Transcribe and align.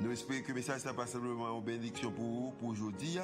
Nous 0.00 0.12
espérons 0.12 0.42
que 0.42 0.48
le 0.48 0.54
message 0.54 0.84
n'est 0.84 0.92
pas 0.92 1.06
simplement 1.06 1.56
une 1.56 1.64
bénédiction 1.64 2.12
pour 2.12 2.24
vous, 2.24 2.52
pour 2.58 2.68
aujourd'hui, 2.68 3.18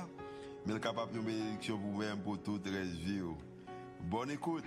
mais 0.66 0.80
capable 0.80 1.12
de 1.12 1.20
bénédiction 1.20 1.78
pour 1.78 1.92
vous-même, 1.92 2.18
pour 2.18 2.38
toute 2.42 2.66
la 2.66 2.82
vie. 2.82 3.20
Bonne 4.00 4.32
écoute. 4.32 4.64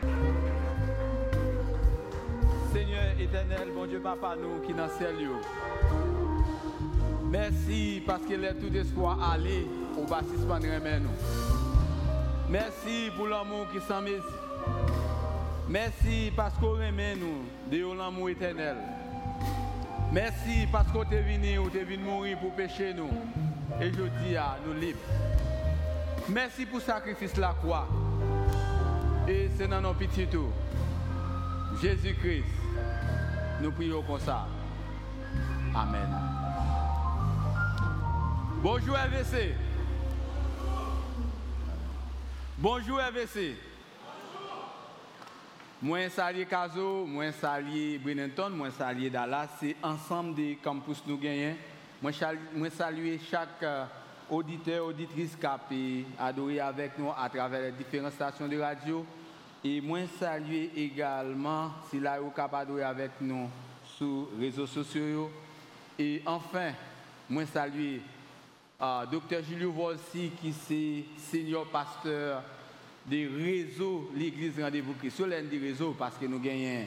Seigneur 2.73 3.19
éternel, 3.19 3.69
bon 3.73 3.85
Dieu, 3.87 3.99
papa, 3.99 4.35
nous 4.35 4.65
qui 4.65 4.73
dans 4.73 4.87
ciel. 4.89 5.15
Merci 7.29 8.01
parce 8.05 8.23
qu'il 8.23 8.43
est 8.43 8.53
tout 8.53 8.73
espoir 8.73 9.31
aller 9.31 9.67
au 9.97 10.05
de 10.05 10.99
nous. 10.99 11.09
Merci 12.49 13.11
pour 13.17 13.27
l'amour 13.27 13.67
qui 13.73 13.81
s'en. 13.81 14.01
Merci 15.67 16.31
parce 16.35 16.53
qu'on 16.57 16.71
remet 16.71 17.15
nous 17.17 17.43
de 17.69 17.97
l'amour 17.97 18.29
éternel. 18.29 18.77
Merci 20.11 20.65
parce 20.71 20.87
que 20.87 21.05
tu 21.09 21.15
es 21.15 21.21
venu 21.21 21.57
ou 21.59 21.69
tu 21.69 21.79
es 21.79 21.83
venu 21.83 22.03
mourir 22.03 22.39
pour 22.39 22.53
pécher 22.53 22.93
nous. 22.93 23.09
Et 23.81 23.91
je 23.91 24.03
dis 24.23 24.35
à 24.35 24.57
nous 24.65 24.73
libres. 24.73 24.99
Merci 26.29 26.65
pour 26.65 26.79
le 26.79 26.83
sacrifice 26.83 27.33
de 27.33 27.41
la 27.41 27.53
croix. 27.53 27.87
Et 29.27 29.49
c'est 29.57 29.67
dans 29.67 29.81
nos 29.81 29.93
petits 29.93 30.25
tours. 30.27 30.53
Jésus-Christ, 31.81 32.45
nous 33.61 33.71
prions 33.71 34.01
comme 34.03 34.19
ça. 34.19 34.47
Amen. 35.75 36.09
Bonjour 38.63 38.95
RVC. 38.95 39.53
Bonjour 42.57 42.97
RVC. 42.97 43.66
Moi, 45.79 46.09
salue 46.09 46.47
Caso, 46.49 47.05
moi, 47.05 47.31
salue 47.31 47.99
Brenenton, 47.99 48.49
moi, 48.49 48.71
salue 48.71 49.11
Dallas. 49.11 49.47
C'est 49.59 49.75
ensemble 49.83 50.33
des 50.33 50.55
campus 50.55 51.03
nous 51.05 51.19
gagnons. 51.19 51.55
Moi, 52.01 52.09
je 52.11 52.69
salue 52.71 53.17
chaque 53.29 53.61
euh, 53.61 53.85
auditeur, 54.27 54.87
auditrice 54.87 55.35
qui 55.35 55.45
a 56.17 56.25
adoré 56.25 56.59
avec 56.59 56.97
nous 56.97 57.11
à 57.15 57.29
travers 57.29 57.61
les 57.61 57.71
différentes 57.73 58.13
stations 58.13 58.47
de 58.47 58.57
radio. 58.57 59.05
Et 59.63 59.79
moi, 59.79 59.99
salue 60.19 60.65
également 60.75 61.69
si 61.91 61.99
là 61.99 62.19
vous 62.19 62.31
capable 62.31 62.81
avec 62.81 63.11
nous 63.21 63.47
sur 63.95 64.29
les 64.39 64.47
réseaux 64.47 64.65
sociaux. 64.65 65.29
Et 65.99 66.23
enfin, 66.25 66.71
moi, 67.29 67.45
salue 67.45 67.97
euh, 68.81 69.05
Dr. 69.05 69.43
Julio 69.47 69.71
Volsi, 69.71 70.31
qui 70.41 70.49
est 70.49 71.19
senior 71.19 71.67
pasteur 71.67 72.41
des 73.07 73.25
réseaux, 73.27 74.11
l'église 74.15 74.59
rendez-vous 74.59 74.93
Christ. 74.93 75.15
Sur 75.15 75.27
des 75.27 75.59
réseaux, 75.59 75.95
parce 75.97 76.17
que 76.17 76.25
nous 76.25 76.39
gagnons 76.39 76.85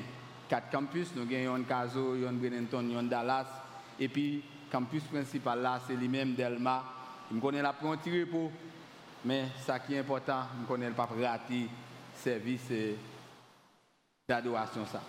quatre 0.48 0.70
campus, 0.70 1.08
nous 1.16 1.24
gagnons 1.24 1.54
un 1.54 1.62
Caso, 1.62 2.14
un 2.26 2.32
Brenenton, 2.32 2.96
un 2.96 3.04
Dallas, 3.04 3.46
et 3.98 4.08
puis 4.08 4.42
campus 4.70 5.02
principal 5.04 5.60
là, 5.60 5.80
c'est 5.86 5.94
lui-même 5.94 6.34
Delma. 6.34 6.84
Je 7.32 7.38
connais 7.38 7.62
la 7.62 7.72
prendre 7.72 8.00
pour, 8.30 8.50
mais 9.24 9.46
ce 9.66 9.86
qui 9.86 9.94
est 9.94 10.00
important, 10.00 10.42
je 10.60 10.66
connais 10.66 10.90
pas 10.90 11.06
rater 11.06 11.68
service 12.14 12.68
d'adoration 14.28 14.84
ça. 14.86 15.02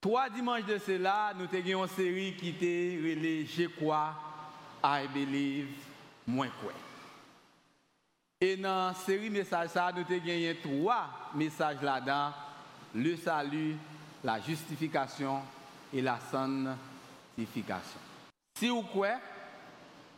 Trois 0.00 0.28
dimanches 0.28 0.66
de 0.66 0.78
cela, 0.78 1.32
nous 1.36 1.46
avons 1.46 1.82
une 1.82 1.88
série 1.88 2.34
qui 2.34 2.50
était 2.50 2.98
relée 3.00 3.46
Je 3.46 3.64
crois, 3.64 4.14
I 4.84 5.08
believe, 5.12 5.68
moins 6.26 6.50
quoi. 6.60 6.72
Et 8.40 8.56
dans 8.56 8.88
la 8.88 8.94
série 8.94 9.30
message, 9.30 9.70
ça, 9.70 9.90
nous 9.92 10.00
avons 10.00 10.24
gagné 10.24 10.56
trois 10.62 11.08
messages 11.34 11.82
là-dedans. 11.82 12.32
Le 12.94 13.16
salut, 13.16 13.76
la 14.22 14.40
justification 14.40 15.42
et 15.92 16.00
la 16.00 16.20
sanctification. 16.30 17.98
Si 18.56 18.68
vous 18.68 18.82
croyez, 18.82 19.14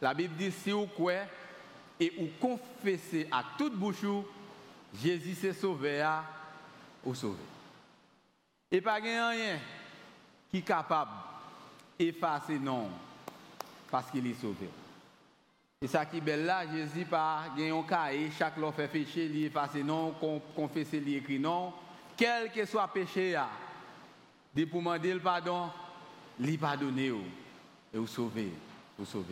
la 0.03 0.13
Bible 0.13 0.37
dit 0.37 0.53
si 0.53 0.71
vous 0.71 0.87
croyez 0.87 1.21
et 1.99 2.13
vous 2.19 2.29
confessez 2.39 3.27
à 3.31 3.43
toute 3.57 3.75
bouche, 3.75 4.05
Jésus 5.03 5.35
s'est 5.35 5.55
sauvé, 5.55 6.07
ou 7.05 7.15
sauvé. 7.15 7.39
Et 8.71 8.83
pas 8.83 8.95
rien 8.95 9.59
qui 10.51 10.59
est 10.59 10.63
capable 10.63 11.11
d'effacer 11.99 12.59
non 12.59 12.89
parce 13.91 14.11
qu'il 14.11 14.27
est 14.27 14.41
sauvé. 14.41 14.69
Et 15.83 15.87
ça 15.87 16.05
qui 16.05 16.19
est 16.19 16.21
belle 16.21 16.45
là, 16.45 16.67
Jésus 16.71 17.07
pas 17.07 17.45
gagné 17.57 17.71
un 17.71 17.83
cahier, 17.83 18.31
chaque 18.39 18.59
lot 18.59 18.71
fait 18.71 18.87
péché, 18.87 19.25
il 19.25 19.47
efface 19.47 19.77
non, 19.77 20.15
confesser, 20.55 20.99
il 20.99 21.15
écrit 21.15 21.39
non, 21.39 21.73
quel 22.19 22.53
que 22.53 22.67
soit 22.67 22.87
péché, 22.89 23.35
de 24.55 24.67
pour 24.67 24.81
demander 24.81 25.15
le 25.15 25.21
pardon, 25.21 25.71
lui 26.39 26.59
pardonner 26.59 27.07
et 27.07 27.97
vous 27.97 28.07
sauver, 28.07 28.53
vous 28.99 29.25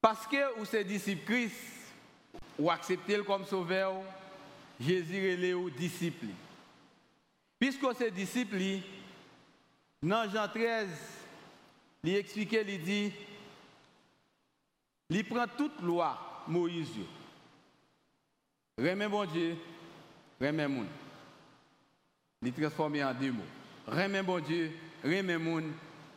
Parce 0.00 0.26
que 0.26 0.58
vous 0.58 0.74
êtes 0.74 0.88
disciple 0.88 1.24
Christ, 1.24 1.54
ou 2.58 2.68
acceptez-le 2.68 3.22
comme 3.22 3.44
sauveur, 3.44 3.94
Jésus 4.80 5.24
est 5.24 5.36
les 5.36 5.70
disciple. 5.70 6.26
Puisque 7.60 7.86
c'est 7.96 8.10
disciple, 8.10 8.58
dans 10.02 10.28
Jean 10.28 10.48
13, 10.48 10.88
il 12.02 12.16
explique, 12.16 12.52
il 12.54 12.82
dit, 12.82 13.12
il 15.10 15.24
prend 15.24 15.46
toute 15.46 15.80
loi, 15.82 16.44
Moïse. 16.48 16.88
Remets 18.78 19.08
bon 19.08 19.24
Dieu, 19.26 19.56
remets 20.40 20.68
moun. 20.68 20.86
Il 22.42 22.52
transforme 22.52 23.02
en 23.02 23.14
deux 23.14 23.30
mots. 23.30 23.42
Remets 23.86 24.22
bon 24.22 24.40
Dieu, 24.40 24.72
remets 25.04 25.38
moun. 25.38 25.72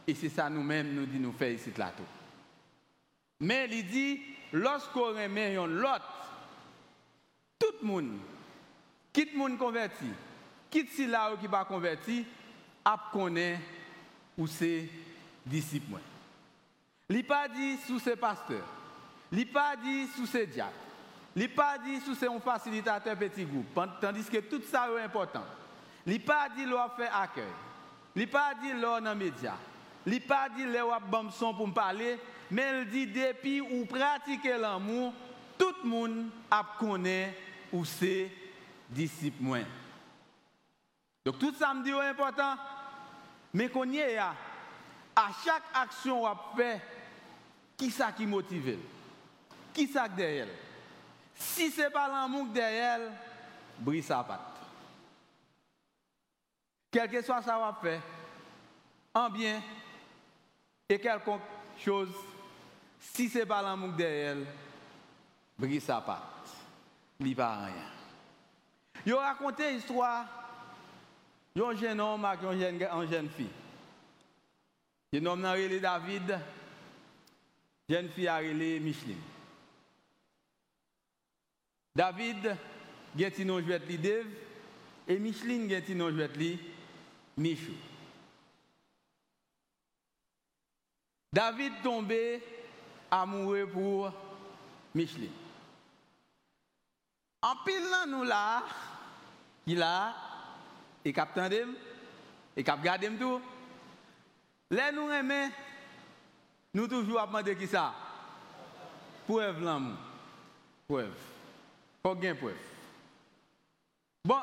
Et 0.07 0.13
c'est 0.13 0.29
ça 0.29 0.49
nous-mêmes 0.49 0.93
nous 0.93 1.05
dit 1.05 1.19
nous 1.19 1.33
faire 1.33 1.51
ici 1.51 1.71
là 1.77 1.91
tout. 1.95 2.03
Mais 3.39 3.67
il 3.69 3.85
dit, 3.87 4.21
lorsqu'on 4.53 5.07
remet 5.07 5.55
l'autre, 5.55 6.27
tout 7.59 7.73
le 7.81 7.87
monde, 7.87 8.17
quitte 9.11 9.33
le 9.33 9.39
monde 9.39 9.57
converti, 9.57 10.05
quitte 10.69 10.91
si 10.91 11.07
là 11.07 11.35
qui 11.39 11.47
pas 11.47 11.65
converti, 11.65 12.25
a 12.83 13.09
connaît 13.11 13.59
ou 14.37 14.47
c'est 14.47 14.87
disciple. 15.45 15.99
Il 17.09 17.17
n'a 17.17 17.23
pas 17.23 17.47
dit 17.47 17.77
sous 17.85 17.99
ses 17.99 18.15
pasteurs. 18.15 18.65
Il 19.31 19.39
n'a 19.39 19.45
pas 19.45 19.75
dit 19.75 20.07
sous 20.07 20.25
ses 20.25 20.47
diacres. 20.47 20.71
Il 21.35 21.43
n'a 21.43 21.49
pas 21.49 21.77
dit 21.77 21.99
sous 22.01 22.15
ses 22.15 22.27
facilitateur 22.43 23.15
petit 23.17 23.45
groupe. 23.45 23.79
Tandis 24.01 24.23
que 24.25 24.37
tout 24.37 24.61
ça 24.69 24.87
est 24.89 25.03
important. 25.03 25.43
Il 26.05 26.13
n'a 26.13 26.19
pas 26.19 26.49
dit 26.55 26.65
leur 26.65 26.95
faire 26.95 27.15
accueil. 27.15 27.43
Il 28.15 28.21
n'a 28.23 28.27
pas 28.27 28.53
dit 28.61 28.73
leur 28.73 29.01
dans 29.01 29.13
les 29.13 29.25
médias. 29.25 29.57
Il 30.05 30.13
n'a 30.13 30.19
pas 30.19 30.49
dit 30.49 30.65
bon 31.09 31.29
son 31.31 31.53
pour 31.53 31.67
me 31.67 31.73
parler. 31.73 32.19
Mais 32.51 32.81
il 32.81 32.89
dit 32.89 33.07
depuis 33.07 33.61
ou 33.61 33.85
pratiquer 33.85 34.57
l'amour, 34.57 35.13
tout 35.57 35.73
le 35.83 35.89
monde 35.89 36.29
a 36.49 36.63
connaît 36.79 37.35
ou 37.71 37.83
c'est 37.83 38.31
disciple 38.89 39.43
Donc 41.25 41.39
tout 41.39 41.53
ça 41.57 41.73
me 41.73 41.83
dit 41.83 41.89
est 41.89 42.09
important. 42.09 42.55
Mais 43.53 43.69
qu'on 43.69 43.89
y 43.89 43.97
est 43.97 44.17
à 44.17 44.33
chaque 45.43 45.63
action 45.73 46.21
qu'on 46.21 46.57
fait, 46.57 46.81
qui 47.77 47.91
ça 47.91 48.11
qui 48.11 48.25
motive 48.25 48.77
qui 49.75 49.87
ça 49.87 50.07
derrière 50.07 50.47
Si 51.35 51.69
ce 51.69 51.81
n'est 51.81 51.89
pas 51.89 52.07
l'amour 52.07 52.47
derrière, 52.47 53.11
brise 53.77 54.05
sa 54.05 54.23
patte. 54.23 54.39
Quel 56.89 57.09
que 57.09 57.21
soit 57.21 57.41
ça 57.41 57.59
va 57.59 57.77
faire, 57.81 58.01
en 59.13 59.29
bien 59.29 59.61
et 60.87 60.97
quelque 60.97 61.31
chose, 61.77 62.09
si 62.99 63.27
ce 63.27 63.39
n'est 63.39 63.45
pas 63.45 63.61
l'amour 63.61 63.91
derrière, 63.91 64.37
brise 65.59 65.83
sa 65.83 65.99
patte. 65.99 66.21
Il 67.19 67.35
pas 67.35 67.65
rien. 67.65 67.73
Il 69.05 69.13
a 69.13 69.19
raconté 69.19 69.71
l'histoire 69.71 70.25
d'un 71.55 71.75
jeune 71.75 71.99
homme 71.99 72.25
avec 72.25 72.43
une 72.43 72.59
jeune, 72.59 72.81
une 72.81 73.09
jeune 73.09 73.29
fille. 73.29 73.49
Le 75.13 75.27
homme 75.27 75.45
a 75.45 75.55
David, 75.79 76.39
jeune 77.89 78.09
fille 78.09 78.27
a 78.27 78.41
Micheline. 78.41 79.21
David, 81.95 82.57
gen 83.15 83.31
ti 83.31 83.45
non 83.47 83.63
jwet 83.63 83.85
li 83.87 83.97
Dev, 83.97 84.27
et 85.07 85.19
Micheline 85.19 85.69
gen 85.69 85.83
ti 85.85 85.95
non 85.95 86.11
jwet 86.11 86.35
li 86.35 86.57
Michou. 87.37 87.75
David 91.31 91.81
tombé 91.83 92.41
amoureux 93.11 93.67
pour 93.67 94.11
Micheline. 94.93 95.31
En 97.41 97.55
pile 97.63 98.09
nous 98.09 98.23
là, 98.23 98.63
il 99.67 99.81
a, 99.81 100.13
et 101.03 101.13
captain 101.13 101.49
et 102.57 102.63
cap 102.63 102.81
garder 102.81 103.11
tout. 103.19 103.39
Les 104.71 104.91
nous 104.91 105.09
aimons, 105.11 105.51
nous 106.75 106.87
toujours 106.87 107.21
à 107.21 107.25
demander 107.25 107.55
qui 107.55 107.67
ça? 107.67 107.93
Preuve 109.25 109.63
l'amour. 109.63 109.97
Preuve. 110.87 111.17
Aucun 112.03 112.35
preuve. 112.35 112.57
Bon, 114.25 114.41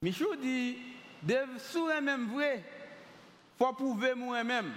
Michou 0.00 0.36
dit, 0.36 0.78
de 1.22 1.36
sous 1.58 1.86
même 2.00 2.28
vrai, 2.32 2.62
faut 3.58 3.72
prouver 3.72 4.14
moi-même. 4.14 4.72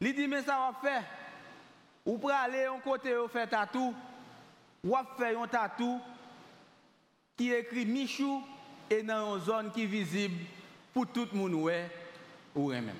Il 0.00 0.14
dit, 0.14 0.26
mais 0.26 0.42
ça 0.42 0.72
va 0.72 0.78
faire. 0.80 1.04
Ou 2.06 2.16
pour 2.16 2.30
aller 2.30 2.66
en 2.66 2.80
côté, 2.80 3.16
ou 3.18 3.28
faire 3.28 3.50
tatou, 3.50 3.94
ou 4.82 4.96
faire 5.18 5.38
un 5.38 5.46
tatou 5.46 6.00
qui 7.36 7.52
écrit 7.52 7.84
Michou 7.84 8.42
et 8.88 9.02
dans 9.02 9.36
une 9.36 9.44
zone 9.44 9.72
qui 9.72 9.82
est 9.82 9.86
visible 9.86 10.42
pour 10.94 11.06
tout 11.06 11.28
le 11.32 11.38
monde 11.38 11.52
ou 12.54 12.70
même. 12.70 12.94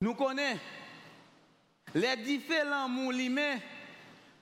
Nous 0.00 0.14
connaissons 0.14 0.60
les 1.94 2.16
différents 2.16 2.88
moulimés, 2.88 3.56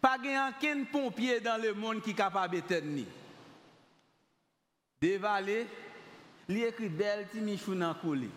pas 0.01 0.17
aucun 0.19 0.85
pompier 0.85 1.41
dans 1.41 1.61
le 1.61 1.73
monde 1.75 2.03
qui 2.03 2.11
est 2.11 2.15
capable 2.15 2.57
de 2.57 2.61
Dévaler, 5.01 5.67
il 6.49 6.63
écrit 6.65 6.89
belle 6.89 7.29
ti 7.31 7.41
Michou 7.41 7.75
dans 7.75 7.95
coulé. 7.95 8.29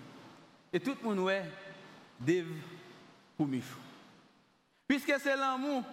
Et 0.71 0.79
tout 0.79 0.95
le 1.01 1.09
monde 1.09 1.19
ouais 1.19 1.43
dev 2.19 2.47
pour 3.35 3.47
Michou. 3.47 3.77
Puisque 4.87 5.13
c'est 5.19 5.35
l'amour 5.35 5.83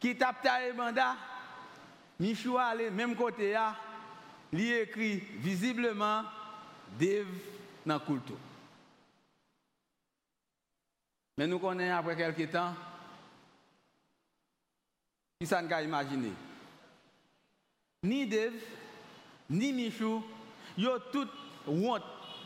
qui 0.00 0.16
tape 0.16 0.42
ta 0.42 0.72
banda, 0.72 1.16
Michou 2.18 2.58
allé 2.58 2.90
même 2.90 3.16
côté 3.16 3.52
là, 3.52 3.76
il 4.52 4.72
écrit 4.72 5.22
visiblement 5.38 6.22
dev 6.98 7.26
dans. 7.86 8.53
Mais 11.36 11.46
nous 11.46 11.58
connaissons 11.58 11.96
après 11.96 12.16
quelques 12.16 12.50
temps, 12.50 12.74
qui 15.40 15.46
ça 15.46 15.60
n'a 15.60 15.82
imaginer? 15.82 16.32
Ni 18.04 18.26
Dev, 18.26 18.52
ni 19.50 19.72
Michou, 19.72 20.22
yo 20.76 20.98
tout 21.10 21.28
honte, 21.66 22.04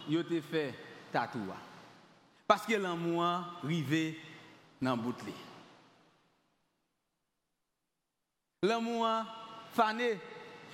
yo 0.08 0.22
te 0.22 0.40
fait 0.40 0.74
tatouage. 1.12 1.56
Parce 2.46 2.64
que 2.64 2.74
l'amour 2.74 3.24
arrivé 3.24 4.18
dans 4.80 4.96
le 4.96 5.02
bout 5.02 5.16
L'amour 8.62 9.06
fané, 9.72 10.18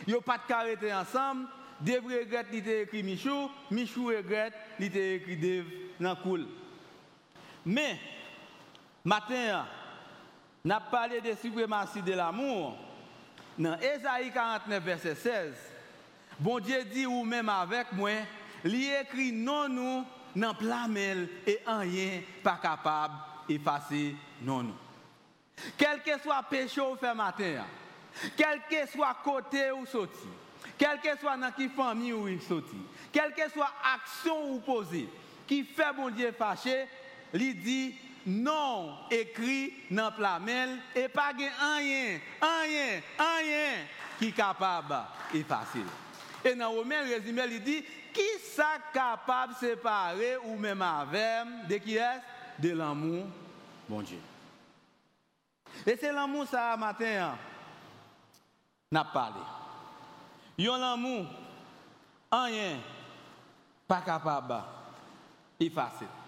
yo 0.06 0.20
pas 0.20 0.38
de 0.38 0.46
caractère 0.46 0.98
ensemble, 0.98 1.48
Dev 1.80 2.06
regrette 2.06 2.50
te 2.50 2.82
écrit 2.82 3.02
Michou, 3.02 3.50
Michou 3.70 4.06
regrette 4.06 4.54
te 4.78 4.98
écrit 4.98 5.36
Dev 5.36 5.66
dans 5.98 6.14
cool. 6.16 6.46
Mais, 7.66 7.98
matin, 9.04 9.66
n'a 10.64 10.80
parlé 10.80 11.20
de 11.20 11.34
suprématie 11.34 12.02
de 12.02 12.12
l'amour. 12.12 12.76
Dans 13.58 13.78
Ésaïe 13.78 14.32
49, 14.32 14.82
verset 14.82 15.14
16, 15.14 15.54
bon 16.40 16.58
Dieu 16.58 16.84
dit 16.84 17.06
ou 17.06 17.22
même 17.22 17.48
avec 17.48 17.92
moi, 17.92 18.10
il 18.64 18.92
écrit 18.92 19.32
non 19.32 19.68
nous 19.68 20.04
dans 20.34 20.54
plamel 20.54 21.28
et 21.46 21.60
rien 21.66 22.22
pas 22.42 22.58
capable 22.60 23.14
d'effacer 23.48 24.16
non 24.42 24.64
nous. 24.64 24.74
Quel 25.78 26.02
que 26.02 26.18
soit 26.20 26.42
péché 26.50 26.80
ou 26.80 26.96
fait 26.96 27.14
matin, 27.14 27.64
quel 28.36 28.60
que 28.68 28.90
soit 28.90 29.16
côté 29.22 29.70
ou 29.70 29.86
sorti, 29.86 30.26
quel 30.76 30.98
que 31.00 31.16
soit 31.18 31.36
dans 31.36 31.52
famille 31.76 32.12
ou 32.12 32.40
sorti, 32.40 32.76
quelle 33.12 33.32
que 33.32 33.48
soit 33.50 33.72
action 33.94 34.52
ou 34.52 34.58
posée, 34.60 35.08
qui 35.46 35.62
fait 35.62 35.92
bon 35.94 36.10
Dieu 36.10 36.32
fâché, 36.36 36.86
il 37.34 37.60
dit 37.60 37.94
non 38.26 38.96
écrit 39.10 39.72
dans 39.90 40.12
plamel 40.12 40.78
et 40.94 41.08
pas 41.08 41.32
rien, 41.36 41.50
rien, 42.40 43.00
rien 43.18 43.74
qui 44.18 44.28
est 44.28 44.32
capable 44.32 44.96
d'effacer. 45.32 45.80
Et 46.44 46.54
dans 46.54 46.72
le 46.72 46.84
même 46.84 47.06
résumé, 47.06 47.42
il 47.50 47.62
dit 47.62 47.84
qui 48.12 48.22
ça 48.54 48.78
capable 48.92 49.54
de 49.54 49.58
séparer 49.58 50.36
ou 50.44 50.56
même 50.56 50.80
avec 50.80 51.68
de 51.68 51.76
qui 51.76 51.96
est 51.96 52.20
De 52.58 52.70
l'amour, 52.70 53.26
bon 53.88 54.00
Dieu. 54.00 54.20
Et 55.86 55.96
c'est 56.00 56.12
l'amour 56.12 56.46
ça 56.46 56.76
matin, 56.76 57.36
n'a 58.90 59.04
parlé. 59.04 59.40
Yon 60.56 60.76
l'amour, 60.76 61.26
rien, 62.30 62.78
pas 63.88 64.02
capable 64.02 64.62
y 65.60 65.72
a 65.76 66.23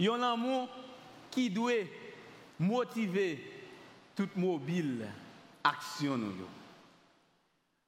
un 0.00 0.22
amour 0.22 0.68
qui 1.30 1.50
doit 1.50 1.72
motiver 2.58 3.52
toute 4.14 4.36
mobile 4.36 5.06
action. 5.62 6.20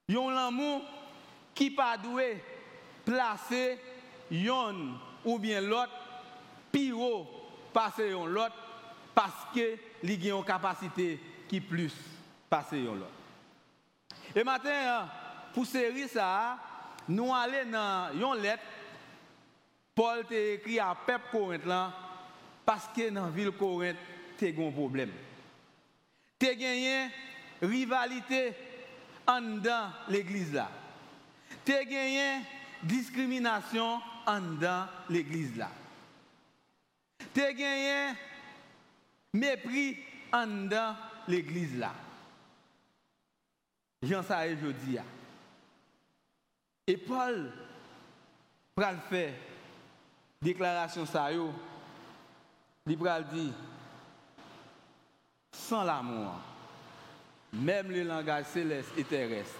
Il 0.08 0.17
un 0.17 0.37
amour 0.37 0.82
qui 1.55 1.70
pas 1.70 1.97
doit 1.97 2.23
placer 3.05 3.79
yon 4.31 4.94
ou 5.25 5.38
bien 5.38 5.61
l'autre 5.61 5.93
pire 6.73 6.97
passer 7.73 8.11
l'autre 8.11 8.55
parce 9.14 9.47
que 9.55 9.76
il 10.03 10.31
a 10.31 10.37
une 10.37 10.44
capacité 10.44 11.20
qui 11.49 11.61
plus 11.61 11.93
passer 12.49 12.82
l'autre. 12.82 13.06
Et 14.35 14.44
matin 14.44 14.70
hein, 14.70 15.08
pour 15.53 15.67
série 15.67 16.08
ça, 16.08 16.58
nous 17.08 17.32
allons 17.35 17.70
dans 17.70 18.35
une 18.35 18.43
lettre 18.43 18.62
Paul 19.96 20.26
t'a 20.26 20.38
écrit 20.38 20.78
à 20.78 20.94
peuple 20.94 21.25
Corinthe 21.32 21.64
là 21.64 21.90
parce 22.66 22.87
que 22.88 23.08
dans 23.08 23.25
la 23.25 23.31
ville 23.31 23.50
Corinthe, 23.52 23.96
tu 24.38 24.44
as 24.46 24.48
un 24.50 24.70
problème. 24.70 25.10
Tu 26.38 26.48
as 26.48 26.54
gagné 26.54 27.08
rivalité 27.62 28.52
en 29.26 29.40
dans 29.40 29.90
l'église 30.08 30.52
là. 30.52 30.70
Tu 31.64 31.72
as 31.72 31.84
gagné 31.84 32.43
discrimination 32.82 33.98
en 34.26 34.40
dans 34.40 34.87
l'église 35.08 35.56
là. 35.56 35.70
Tu 37.32 37.40
as 37.40 37.54
gagné 37.54 38.12
mépris 39.32 39.96
en 40.31 40.46
dans 40.46 40.94
l'église 41.26 41.79
là. 41.79 41.94
J'en 44.03 44.22
sais 44.22 44.53
aujourd'hui. 44.53 44.98
Et 46.86 46.98
Paul, 46.98 47.50
le 48.76 48.84
faire, 49.08 49.32
déclaration 50.46 51.05
ça 51.05 51.29
Libral 52.86 53.26
dit 53.32 53.53
sans 55.50 55.82
l'amour, 55.82 56.34
même 57.53 57.91
le 57.91 58.05
langage 58.05 58.44
céleste 58.46 58.91
et 58.96 59.03
terrestre 59.03 59.58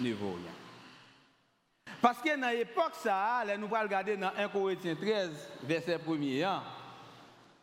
ne 0.00 0.12
vaut 0.12 0.32
rien. 0.32 1.94
Parce 2.00 2.20
que 2.20 2.40
dans 2.40 2.50
l'époque 2.50 2.94
ça, 2.96 3.44
nous 3.56 3.66
allons 3.66 3.84
regarder 3.84 4.16
dans 4.16 4.32
1 4.36 4.48
Corinthiens 4.48 4.96
13, 4.96 5.30
verset 5.62 5.98
1er, 5.98 6.44
hein, 6.44 6.62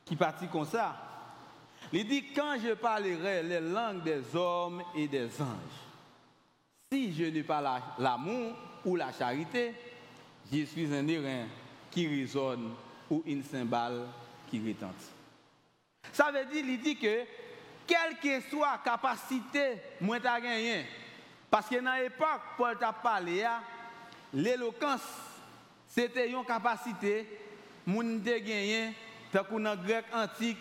qui 0.06 0.16
partit 0.16 0.48
comme 0.48 0.66
ça. 0.66 0.96
Il 1.92 2.08
dit 2.08 2.32
quand 2.34 2.56
je 2.64 2.74
parlerai 2.76 3.44
les 3.44 3.60
langues 3.60 4.04
des 4.04 4.24
hommes 4.34 4.82
et 4.96 5.10
des 5.10 5.26
anges, 5.42 5.82
si 6.90 7.14
je 7.14 7.26
n'ai 7.26 7.44
pas 7.44 7.82
l'amour 8.00 8.54
ou 8.86 8.96
la 8.96 9.12
charité, 9.12 9.74
je 10.50 10.64
suis 10.64 10.94
un 10.96 11.06
errant 11.10 11.48
qui 11.92 12.08
résonne 12.08 12.74
ou 13.10 13.22
une 13.26 13.44
cymbale 13.44 14.08
qui 14.50 14.60
retentit. 14.60 15.12
Ça 16.14 16.32
veut 16.32 16.46
dire, 16.46 16.66
il 16.66 16.82
dit 16.82 16.98
que, 16.98 17.24
quelle 17.86 18.18
que 18.22 18.50
soit 18.50 18.72
la 18.72 18.92
capacité, 18.92 19.78
moi 20.00 20.20
t'as 20.20 20.40
gagné. 20.40 20.86
Parce 21.50 21.68
que 21.68 21.76
dans 21.84 22.02
l'époque, 22.02 22.42
Paul 22.58 22.78
t'a 22.78 22.94
parlé, 22.94 23.46
l'éloquence, 24.34 25.02
c'était 25.88 26.30
une 26.30 26.46
capacité, 26.46 27.28
moun 27.86 28.22
te 28.24 28.38
gagné, 28.40 28.94
tant 29.32 29.44
qu'on 29.44 29.60
dans 29.60 29.76
grec 29.76 30.06
antique, 30.14 30.58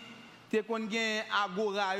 t'es 0.49 0.61
qu'on 0.61 0.79
gagne 0.79 1.23
agora 1.43 1.93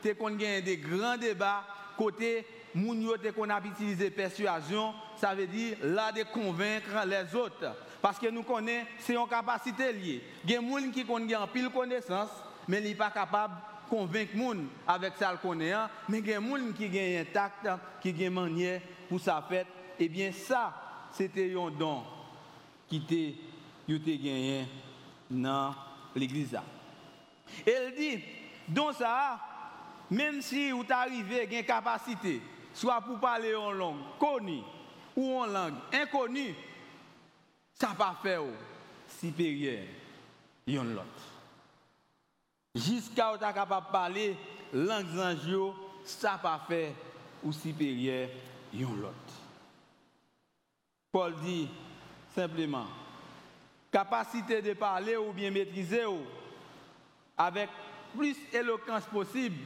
t'es 0.00 0.14
qu'on 0.14 0.30
gagne 0.30 0.62
des 0.62 0.76
grands 0.76 1.16
débats, 1.16 1.64
côté 1.96 2.46
moun 2.74 3.18
te 3.18 3.30
qu'on 3.30 3.50
a 3.50 3.60
utilisé 3.64 4.10
persuasion, 4.10 4.94
ça 5.16 5.34
veut 5.34 5.46
dire 5.46 5.76
là 5.82 6.12
de 6.12 6.22
convaincre 6.22 7.04
les 7.06 7.34
autres. 7.34 7.74
Parce 8.06 8.20
que 8.20 8.28
nous 8.28 8.44
connaissons, 8.44 8.86
c'est 9.00 9.16
une 9.16 9.26
capacité 9.26 9.92
liée. 9.92 10.22
Il 10.44 10.50
y 10.52 10.54
a 10.54 10.60
des 10.60 10.68
gens 10.68 10.92
qui 10.92 11.04
ont 11.08 11.42
en 11.42 11.46
pile 11.48 11.68
connaissance, 11.70 12.30
mais 12.68 12.78
ils 12.78 12.84
ne 12.84 12.90
sont 12.90 12.98
pas 12.98 13.10
capables 13.10 13.54
de 13.54 13.90
convaincre 13.90 14.30
les 14.32 14.44
gens 14.44 14.54
avec 14.86 15.14
ça 15.16 15.30
qu'ils 15.30 15.38
connaissent. 15.38 15.74
Hein. 15.74 15.90
Mais 16.08 16.20
il 16.20 16.28
y 16.28 16.32
a 16.32 16.40
des 16.40 16.46
gens 16.46 16.72
qui 16.72 16.84
ont 16.86 17.20
un 17.20 17.24
tact, 17.24 17.68
qui 18.00 18.10
ont 18.10 18.26
une 18.28 18.30
manière 18.30 18.80
pour 19.08 19.18
ça 19.18 19.44
fait. 19.48 19.66
Eh 19.98 20.08
bien, 20.08 20.30
ça, 20.30 20.72
c'était 21.10 21.52
un 21.52 21.68
don 21.68 22.04
qui 22.88 22.98
était 23.88 24.16
gagné 24.18 24.68
dans 25.28 25.74
l'église. 26.14 26.56
Elle 27.66 27.92
dit, 27.92 28.22
donc 28.68 28.92
ça, 28.92 29.36
même 30.12 30.40
si 30.42 30.70
vous 30.70 30.84
arrivez 30.88 31.40
à 31.40 31.42
une 31.42 31.66
capacité, 31.66 32.40
soit 32.72 33.00
pour 33.00 33.18
parler 33.18 33.56
en 33.56 33.72
langue 33.72 33.98
connue 34.20 34.62
ou 35.16 35.40
en 35.40 35.46
langue 35.46 35.74
inconnue, 35.92 36.54
ça 37.78 37.94
pas 37.96 38.16
faire 38.22 38.42
supérieur 39.20 39.84
yon 40.66 40.84
l'autre. 40.84 41.06
Jusqu'à 42.74 43.32
vous 43.32 43.38
capable 43.38 43.86
de 43.86 43.92
parler 43.92 44.36
langue 44.72 45.18
ange, 45.18 45.74
ça 46.04 46.38
pas 46.42 46.64
fait 46.66 46.94
ou 47.42 47.52
supérieur 47.52 48.28
yon 48.72 48.94
l'autre. 48.94 49.14
Paul 51.12 51.34
dit 51.42 51.68
simplement, 52.34 52.86
capacité 53.92 54.60
de 54.60 54.72
parler 54.74 55.16
ou 55.16 55.32
bien 55.32 55.50
maîtriser 55.50 56.04
avec 57.38 57.70
plus 58.16 58.36
éloquence 58.52 59.04
possible, 59.04 59.56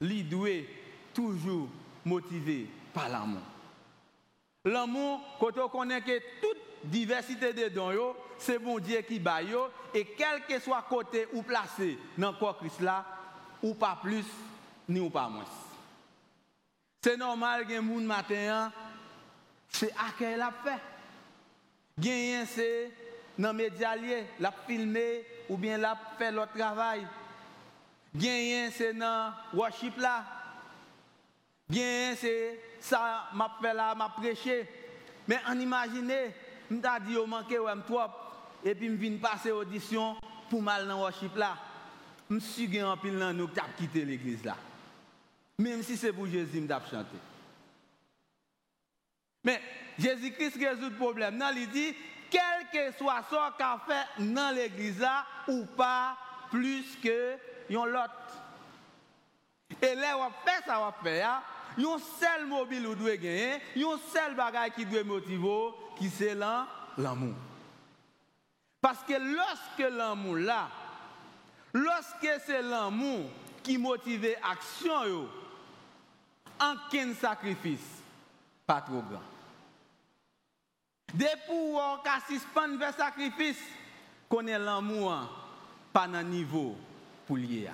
li 0.00 0.26
toujours 1.14 1.68
motivé 2.04 2.66
par 2.92 3.08
l'amour. 3.08 3.42
L'amour, 4.64 5.20
quand 5.38 5.56
on 5.58 5.68
connaît 5.68 6.00
que 6.00 6.18
toute 6.40 6.55
diversité 6.86 7.52
de 7.52 7.68
dons, 7.68 8.14
c'est 8.38 8.58
bon 8.58 8.78
Dieu 8.78 9.00
qui 9.02 9.18
baille, 9.18 9.54
et 9.94 10.04
quel 10.04 10.42
que 10.46 10.58
soit 10.58 10.84
côté 10.88 11.26
ou 11.32 11.42
placé 11.42 11.98
dans 12.16 12.32
le 12.32 12.38
corps 12.38 12.58
Christ 12.58 12.80
là, 12.80 13.04
ou 13.62 13.74
pas 13.74 13.98
plus, 14.00 14.24
ni 14.88 15.00
ou 15.00 15.10
pas 15.10 15.28
moins. 15.28 15.44
C'est 17.02 17.16
normal 17.16 17.64
que 17.64 17.70
les 17.70 17.76
gens 17.76 17.82
matin, 17.82 18.72
c'est 19.68 19.92
à 19.92 20.12
quel 20.18 20.40
a 20.40 20.52
fait. 20.64 20.80
C'est 22.46 22.92
dans 23.38 23.52
les 23.52 23.70
médias, 23.70 23.94
l'a 24.40 24.52
filmé 24.66 25.24
ou 25.48 25.56
bien 25.56 25.78
l'a 25.78 25.96
fait 26.18 26.32
l'autre 26.32 26.52
travail. 26.56 27.06
Gagner, 28.14 28.70
c'est 28.70 28.94
dans 28.94 29.32
worship 29.52 29.96
là. 29.98 30.24
Gagner, 31.70 32.16
c'est 32.16 32.60
ça, 32.80 33.28
m'a 33.34 33.56
fait 33.60 33.74
là, 33.74 33.94
m'a 33.94 34.08
prêché. 34.08 34.68
Mais 35.28 35.38
en 35.48 35.58
imagine, 35.58 36.12
m'a 36.70 37.00
dit, 37.00 37.16
au 37.16 37.26
manque, 37.26 37.50
ouais, 37.50 37.82
trop. 37.86 38.00
Et 38.64 38.74
puis, 38.74 38.88
viens 38.88 39.18
passer 39.18 39.50
audition 39.50 40.16
pour 40.48 40.62
mal 40.62 40.86
dans 40.86 41.00
worship 41.00 41.36
là. 41.36 41.56
Suis 42.40 42.82
en 42.82 42.96
pile 42.96 43.18
dans 43.18 43.32
nous 43.32 43.48
qui 43.48 43.60
quitté 43.78 44.04
l'église 44.04 44.44
là. 44.44 44.56
Même 45.58 45.82
si 45.82 45.96
c'est 45.96 46.12
pour 46.12 46.26
Jésus, 46.26 46.60
je 46.60 46.90
chanter. 46.90 47.18
Mais 49.44 49.60
Jésus-Christ 49.98 50.56
résout 50.56 50.90
le 50.90 50.96
problème. 50.96 51.36
Non, 51.36 51.50
il 51.54 51.68
dit, 51.70 51.94
quel 52.30 52.68
que 52.72 52.96
soit 52.98 53.24
ce 53.30 53.56
qu'a 53.56 53.80
fait 53.86 54.24
dans 54.24 54.54
l'église 54.54 55.06
ou 55.48 55.64
pas, 55.76 56.16
plus 56.50 56.84
que 57.02 57.36
l'autre. 57.68 58.12
Et 59.80 59.94
là, 59.94 60.18
on 60.18 60.30
fait 60.44 60.64
ça, 60.66 60.80
on 60.80 61.04
fait 61.04 61.20
ça. 61.20 61.42
Il 61.78 61.84
y 61.84 61.86
a 61.86 61.94
un 61.94 61.98
seul 61.98 62.46
mobile 62.46 62.88
qui 62.88 62.96
doit 62.96 63.16
gagner, 63.16 63.60
il 63.74 63.82
y 63.82 63.84
a 63.84 63.88
un 63.88 63.98
seul 64.12 64.34
bagage 64.34 64.72
qui 64.76 64.86
doit 64.86 65.04
motiver, 65.04 65.70
qui 65.98 66.10
c'est 66.10 66.34
l'amour. 66.34 67.34
Parce 68.80 69.02
que 69.02 69.14
lorsque 69.14 69.90
l'amour 69.92 70.36
là, 70.36 70.68
lorsque 71.72 72.28
c'est 72.46 72.62
l'amour 72.62 73.28
qui 73.62 73.78
motive 73.78 74.36
l'action, 74.42 75.28
aucun 76.60 77.14
sacrifice, 77.14 78.02
pas 78.66 78.80
trop 78.80 79.02
grand. 79.02 79.20
Des 81.14 81.34
pouvoirs 81.46 82.02
qui 82.02 82.34
suspendent 82.34 82.78
vers 82.78 82.94
sacrifice, 82.94 83.60
connaît 84.28 84.58
l'amour 84.58 85.28
pas 85.92 86.06
dans 86.06 86.22
niveau 86.22 86.76
pour 87.26 87.36
lier. 87.36 87.70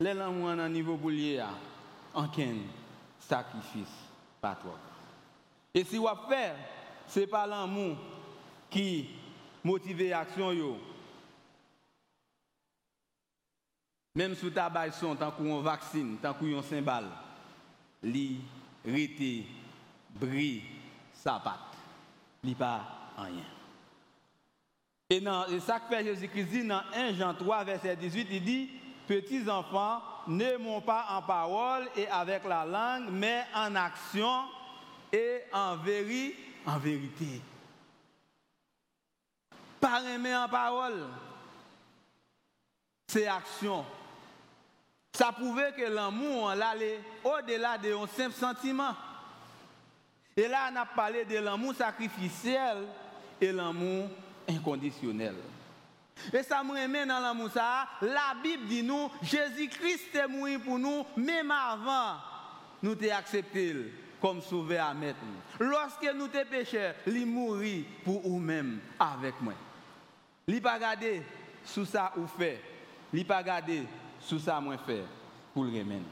L'amour 0.00 0.56
dans 0.56 0.68
niveau 0.68 0.96
pour 0.96 1.10
lier, 1.10 1.44
aucun 2.14 2.56
sacrifice, 3.18 3.94
pas 4.40 4.54
trop 4.54 4.70
grand. 4.70 4.78
Et 5.74 5.84
si 5.84 5.98
vous 5.98 6.08
faire, 6.28 6.56
ce 7.08 7.20
n'est 7.20 7.26
pas 7.26 7.46
l'amour 7.46 7.96
qui 8.70 9.08
motive 9.62 10.08
l'action. 10.08 10.78
Même 14.14 14.34
si 14.34 14.48
vous 14.48 14.58
avez 14.58 14.90
tant 15.18 15.30
qu'on 15.30 15.60
vaccine, 15.60 16.16
tant 16.22 16.32
qu'on 16.32 16.62
symbole, 16.62 17.10
li, 18.02 18.40
rete, 18.84 19.44
bri, 20.18 20.62
sapat. 21.12 21.58
Li 22.42 22.54
pas 22.54 22.80
rien. 23.18 23.44
Et, 25.10 25.20
dans, 25.20 25.44
que 25.44 25.60
fait 25.60 26.04
Jésus-Christ 26.04 26.66
dans 26.66 26.82
1 26.94 27.14
Jean 27.14 27.34
3, 27.34 27.64
verset 27.64 27.96
18, 27.96 28.28
il 28.30 28.44
dit, 28.44 28.70
petits 29.06 29.48
enfants, 29.48 30.00
ne 30.26 30.56
m'ont 30.56 30.80
pas 30.80 31.06
en 31.10 31.22
parole 31.22 31.88
et 31.96 32.08
avec 32.08 32.44
la 32.44 32.64
langue, 32.64 33.10
mais 33.10 33.44
en 33.54 33.74
action 33.76 34.44
et 35.12 35.42
en, 35.52 35.76
véri, 35.76 36.34
en 36.66 36.78
vérité. 36.78 37.40
Pas 39.80 40.02
aimer 40.02 40.34
en 40.34 40.48
parole, 40.48 41.06
c'est 43.06 43.26
action. 43.26 43.84
Ça 45.12 45.32
prouvait 45.32 45.72
que 45.72 45.84
l'amour, 45.84 46.50
allait 46.50 47.00
au-delà 47.24 47.78
de 47.78 47.94
un 47.94 48.06
simple 48.06 48.34
sentiment. 48.34 48.94
Et 50.36 50.48
là, 50.48 50.68
on 50.70 50.76
a 50.76 50.84
parlé 50.84 51.24
de 51.24 51.38
l'amour 51.38 51.74
sacrificiel 51.74 52.78
et 53.40 53.52
l'amour 53.52 54.10
inconditionnel. 54.48 55.34
Et 56.32 56.42
ça 56.42 56.62
me 56.62 56.72
remet 56.72 57.06
dans 57.06 57.20
l'amour 57.20 57.50
ça. 57.50 57.86
La 58.02 58.34
Bible 58.42 58.66
dit 58.66 58.82
nous, 58.82 59.10
Jésus-Christ 59.22 60.14
est 60.14 60.26
mort 60.26 60.60
pour 60.64 60.78
nous, 60.78 61.06
même 61.16 61.50
avant, 61.50 62.16
nous 62.82 62.94
t'ai 62.94 63.12
accepté 63.12 63.74
comme 64.20 64.40
sauveur 64.40 64.86
à. 64.86 65.26
Lorsque 65.60 66.08
nous 66.14 66.28
t'es 66.28 66.44
pécheurs, 66.44 66.94
il 67.06 67.26
mourit 67.26 67.86
pour 68.04 68.22
nous-mêmes 68.24 68.80
avec 68.98 69.40
moi. 69.40 69.54
Il 70.46 70.62
pas 70.62 70.78
sous 71.64 71.84
ça 71.84 72.12
ou 72.16 72.26
fait. 72.26 72.60
Il 73.12 73.26
pas 73.26 73.42
garder 73.42 73.82
sous 74.20 74.38
ça 74.38 74.60
moins 74.60 74.78
faire 74.78 75.04
pour 75.52 75.64
le 75.64 75.70
remettre. 75.70 76.04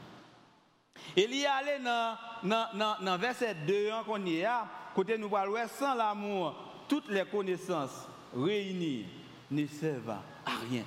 Et 1.15 1.25
il 1.25 1.35
y 1.35 1.45
allé 1.45 1.83
dans, 1.83 2.17
dans, 2.43 2.97
dans, 3.01 3.17
verset 3.17 3.55
2 3.67 3.89
qu'on 4.05 4.25
y 4.25 4.43
a, 4.43 4.65
côté 4.93 5.17
nous 5.17 5.29
parlons, 5.29 5.55
sans 5.67 5.93
l'amour, 5.93 6.55
toutes 6.87 7.09
les 7.09 7.25
connaissances 7.25 8.07
réunies 8.35 9.05
ne 9.51 9.65
servent 9.67 10.09
à 10.09 10.51
rien. 10.69 10.83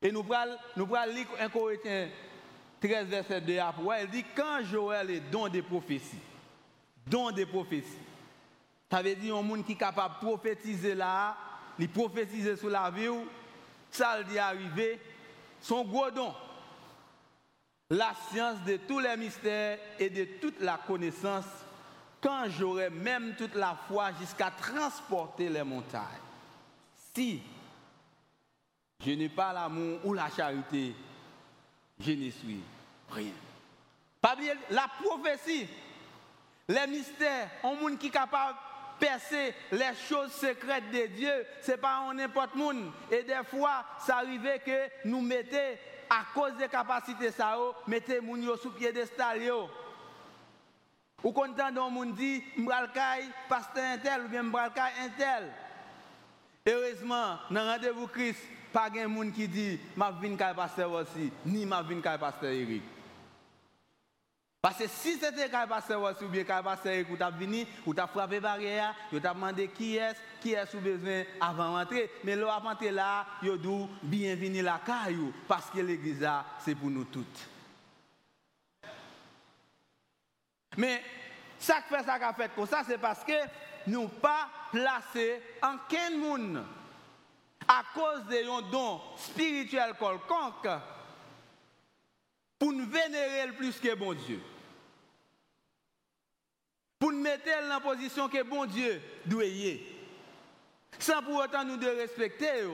Et 0.00 0.10
nous 0.10 0.24
parlons 0.24 0.56
nous 0.76 0.86
lire 0.86 1.26
1 1.38 1.48
Corinthiens 1.48 2.08
13, 2.82 3.06
verset 3.06 3.40
2 3.40 3.58
après, 3.58 4.00
elle 4.00 4.10
dit 4.10 4.24
quand 4.34 4.64
Joël 4.64 5.10
est 5.10 5.30
don 5.30 5.48
des 5.48 5.62
prophéties, 5.62 6.18
don 7.06 7.30
des 7.30 7.46
prophéties, 7.46 7.86
ça 8.90 9.00
veut 9.00 9.14
dire 9.14 9.36
un 9.36 9.42
monde 9.42 9.64
qui 9.64 9.72
est 9.72 9.76
capable 9.76 10.14
de 10.14 10.26
prophétiser 10.26 10.94
là, 10.94 11.36
de 11.78 11.86
prophétiser 11.86 12.56
sur 12.56 12.68
la 12.68 12.90
vie, 12.90 13.08
ça 13.90 14.18
le 14.18 14.24
dit 14.24 14.38
arriver, 14.38 15.00
son 15.60 15.84
gros 15.84 16.10
don. 16.10 16.34
La 17.90 18.12
science 18.30 18.62
de 18.66 18.78
tous 18.78 18.98
les 18.98 19.16
mystères 19.16 19.78
et 19.98 20.10
de 20.10 20.24
toute 20.40 20.60
la 20.60 20.78
connaissance, 20.78 21.44
quand 22.20 22.46
j'aurai 22.48 22.90
même 22.90 23.34
toute 23.36 23.54
la 23.54 23.78
foi 23.86 24.10
jusqu'à 24.18 24.50
transporter 24.50 25.48
les 25.48 25.62
montagnes. 25.62 26.02
Si 27.14 27.42
je 29.04 29.10
n'ai 29.12 29.28
pas 29.28 29.52
l'amour 29.52 29.98
ou 30.04 30.14
la 30.14 30.30
charité, 30.30 30.94
je 32.04 32.12
ne 32.12 32.30
suis 32.30 32.60
rien. 33.10 33.32
La 34.70 34.86
prophétie, 35.02 35.68
les 36.68 36.86
mystères, 36.86 37.50
un 37.64 37.74
monde 37.74 37.98
qui 37.98 38.08
est 38.08 38.10
capable 38.10 38.54
de 38.54 39.06
percer 39.06 39.54
les 39.72 39.94
choses 40.08 40.32
secrètes 40.32 40.90
de 40.90 41.06
Dieu, 41.06 41.46
ce 41.60 41.72
n'est 41.72 41.76
pas 41.76 42.02
n'importe 42.14 42.54
monde. 42.54 42.92
Et 43.10 43.22
des 43.22 43.40
fois, 43.48 43.84
ça 44.00 44.18
arrivait 44.18 44.60
que 44.60 45.08
nous 45.08 45.20
mettions, 45.20 45.58
à 46.10 46.24
cause 46.34 46.56
des 46.56 46.68
capacités, 46.68 47.30
ça, 47.30 47.56
mettez 47.86 48.20
yo 48.22 48.56
sous 48.56 48.70
piédestal 48.70 49.42
yo. 49.42 49.68
Ou 51.24 51.32
content 51.32 51.70
d'un 51.70 51.88
monde 51.88 52.14
dit, 52.14 52.42
m'bralkay 52.56 53.28
pasteur 53.48 53.84
intel 53.94 54.22
ou 54.24 54.28
bien 54.28 54.42
m'bralkay 54.42 54.80
intel. 55.04 55.52
Heureusement, 56.66 57.38
dans 57.50 57.64
rendez-vous 57.64 58.06
Christ, 58.08 58.40
pas 58.72 58.90
de 58.90 59.06
monde 59.06 59.32
qui 59.32 59.46
dit, 59.46 59.78
ma 59.96 60.10
vin 60.10 60.36
kay 60.36 60.54
pasteur 60.54 60.90
aussi, 60.92 61.30
ni 61.46 61.66
ma 61.66 61.82
vin 61.82 62.00
kay 62.00 62.18
pasteur 62.18 62.50
Eric. 62.50 62.82
Parce 64.60 64.78
que 64.78 64.86
si 64.86 65.18
c'était 65.18 65.50
kay 65.50 65.66
pasteur 65.68 66.02
aussi 66.02 66.24
ou 66.24 66.28
bien 66.28 66.44
kay 66.44 66.62
pasteur 66.62 66.92
Eric, 66.92 67.10
ou 67.10 67.16
t'as 67.16 67.30
venu, 67.30 67.66
ou 67.86 67.94
t'as 67.94 68.06
frappé 68.06 68.40
barrière, 68.40 68.94
ou 69.12 69.20
t'as 69.20 69.34
demandé 69.34 69.68
qui 69.68 69.96
est, 69.96 70.16
qui 70.40 70.54
est 70.54 70.66
sous 70.66 70.80
besoin 70.80 71.24
avant 71.40 71.78
d'entrer. 71.78 72.10
Mais 72.24 72.34
là, 72.34 72.54
avant 72.54 72.70
d'entrer 72.70 72.90
là, 72.90 73.26
yo 73.42 73.56
dit 73.56 73.88
bienvenue 74.02 74.62
la 74.62 74.80
caillou, 74.84 75.32
parce 75.46 75.70
que 75.70 75.80
l'église 75.80 76.28
c'est 76.60 76.74
pour 76.74 76.90
nous 76.90 77.04
toutes. 77.04 77.48
Mais 80.76 81.02
ça 81.58 81.82
qui 81.82 81.94
fait 81.94 82.02
ça 82.04 82.18
qu'a 82.18 82.32
fait 82.32 82.50
comme 82.54 82.66
ça, 82.66 82.82
c'est 82.86 82.98
parce 82.98 83.22
que 83.22 83.32
nous 83.86 84.08
pas 84.08 84.48
placé 84.70 85.42
en 85.62 85.76
quel 85.88 86.18
monde? 86.18 86.64
À 87.68 87.82
cause 87.94 88.24
de 88.26 88.48
un 88.48 88.70
don 88.70 89.00
spirituel 89.16 89.94
quelconque 89.98 90.80
pour 92.58 92.72
nous 92.72 92.86
vénérer 92.86 93.52
plus 93.56 93.78
que 93.78 93.94
bon 93.94 94.14
Dieu. 94.14 94.40
Pour 96.98 97.10
nous 97.12 97.20
mettre 97.20 97.44
dans 97.44 97.68
la 97.68 97.80
position 97.80 98.28
que 98.28 98.42
bon 98.42 98.66
Dieu 98.66 99.02
doit 99.26 99.44
y 99.44 99.80
Sans 100.98 101.22
pour 101.22 101.36
autant 101.36 101.64
nous 101.64 101.76
de 101.76 101.88
respecter, 101.88 102.64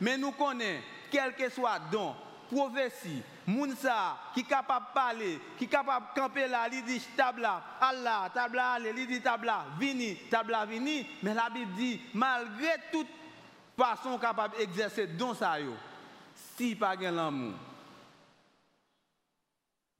mais 0.00 0.16
nous 0.16 0.30
connaissons, 0.32 0.82
quel 1.10 1.34
que 1.34 1.48
soit 1.50 1.80
don, 1.90 2.14
prophétie, 2.48 3.22
Mounsa 3.46 4.18
qui 4.34 4.40
est 4.40 4.44
capable 4.44 4.86
de 4.86 4.92
parler, 4.92 5.40
qui 5.56 5.64
est 5.64 5.68
capable 5.68 6.06
de 6.14 6.20
camper 6.20 6.46
là, 6.46 6.68
il 6.70 6.84
dit 6.84 7.00
tabla, 7.16 7.62
Allah, 7.80 8.30
tabla, 8.32 8.78
il 8.78 9.06
dit 9.06 9.20
tabla, 9.22 9.64
vini, 9.80 10.16
tabla, 10.30 10.66
vini. 10.66 11.06
Mais 11.22 11.34
la 11.34 11.48
Bible 11.48 11.72
dit, 11.74 12.00
malgré 12.14 12.74
toute 12.92 13.08
façon 13.78 14.18
capable 14.18 14.56
d'exercer 14.56 15.06
don 15.06 15.34
ça, 15.34 15.60
yo, 15.60 15.72
si 16.56 16.74
pas 16.74 16.96
l'amour, 16.96 17.54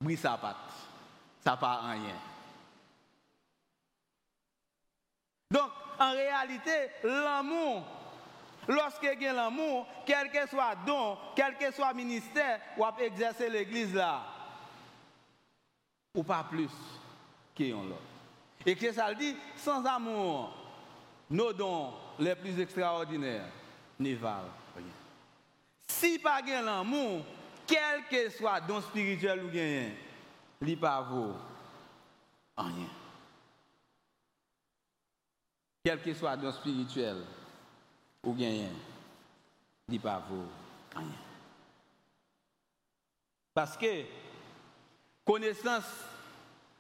oui, 0.05 0.17
ça 0.17 0.37
pas, 0.37 0.57
ça 1.45 1.57
pas 1.57 1.81
rien. 1.83 2.17
Donc, 5.51 5.71
en 5.99 6.11
réalité, 6.11 6.91
l'amour, 7.05 7.85
lorsque 8.67 9.05
a 9.05 9.33
l'amour, 9.33 9.87
quel 10.05 10.31
que 10.31 10.49
soit 10.49 10.75
don, 10.85 11.17
quel 11.35 11.57
que 11.57 11.73
soit 11.73 11.95
ministère, 11.95 12.61
ou 12.77 12.85
à 12.85 12.95
exercer 13.01 13.49
l'église 13.49 13.95
là, 13.95 14.23
ou 16.15 16.23
pas 16.23 16.45
plus 16.45 16.71
qu'un 17.55 17.83
l'autre. 17.83 18.03
Et 18.67 18.75
que 18.75 18.93
ça 18.93 19.09
le 19.11 19.17
dit, 19.17 19.37
sans 19.57 19.85
amour, 19.85 20.53
nos 21.31 21.53
dons 21.53 21.93
les 22.19 22.35
plus 22.35 22.61
extraordinaires 22.61 23.49
ne 23.99 24.15
valent 24.15 24.53
rien. 24.77 24.87
Si 25.89 26.19
pas 26.19 26.41
l'amour, 26.43 27.25
quel 27.67 28.05
que 28.11 28.31
soit 28.31 28.61
don 28.61 28.81
spirituel 28.81 29.45
ou 29.45 29.49
gain, 29.49 29.91
il 30.63 30.79
pas 30.79 31.03
vaut 31.03 31.35
rien. 32.57 32.89
Quel 35.85 36.03
que 36.03 36.15
soit 36.15 36.37
don 36.37 36.53
spirituel 36.53 37.25
ou 38.23 38.33
gain, 38.35 38.69
il 39.89 40.01
pas 40.01 40.19
vaut 40.29 40.47
rien. 40.95 41.07
Parce 43.55 43.77
que 43.77 44.05
connaissance 45.25 45.85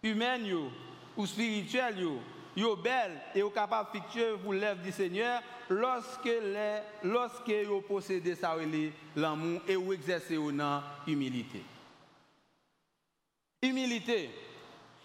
humaine 0.02 0.70
ou 1.16 1.26
spirituelle 1.26 2.06
yo, 2.58 2.76
belle 2.76 3.20
et 3.34 3.40
yo 3.40 3.50
capable 3.50 4.00
de 4.00 4.36
pour 4.36 4.52
l'œuvre 4.52 4.82
du 4.82 4.92
Seigneur 4.92 5.40
lorsque 5.68 6.24
les 6.24 6.80
lorsque 7.04 7.48
yo 7.48 7.80
possédez 7.80 8.36
l'amour 9.16 9.60
et 9.68 9.76
ou 9.76 9.92
exercer 9.92 10.36
dans 10.36 10.82
humilité. 11.06 11.62
Humilité. 13.62 14.30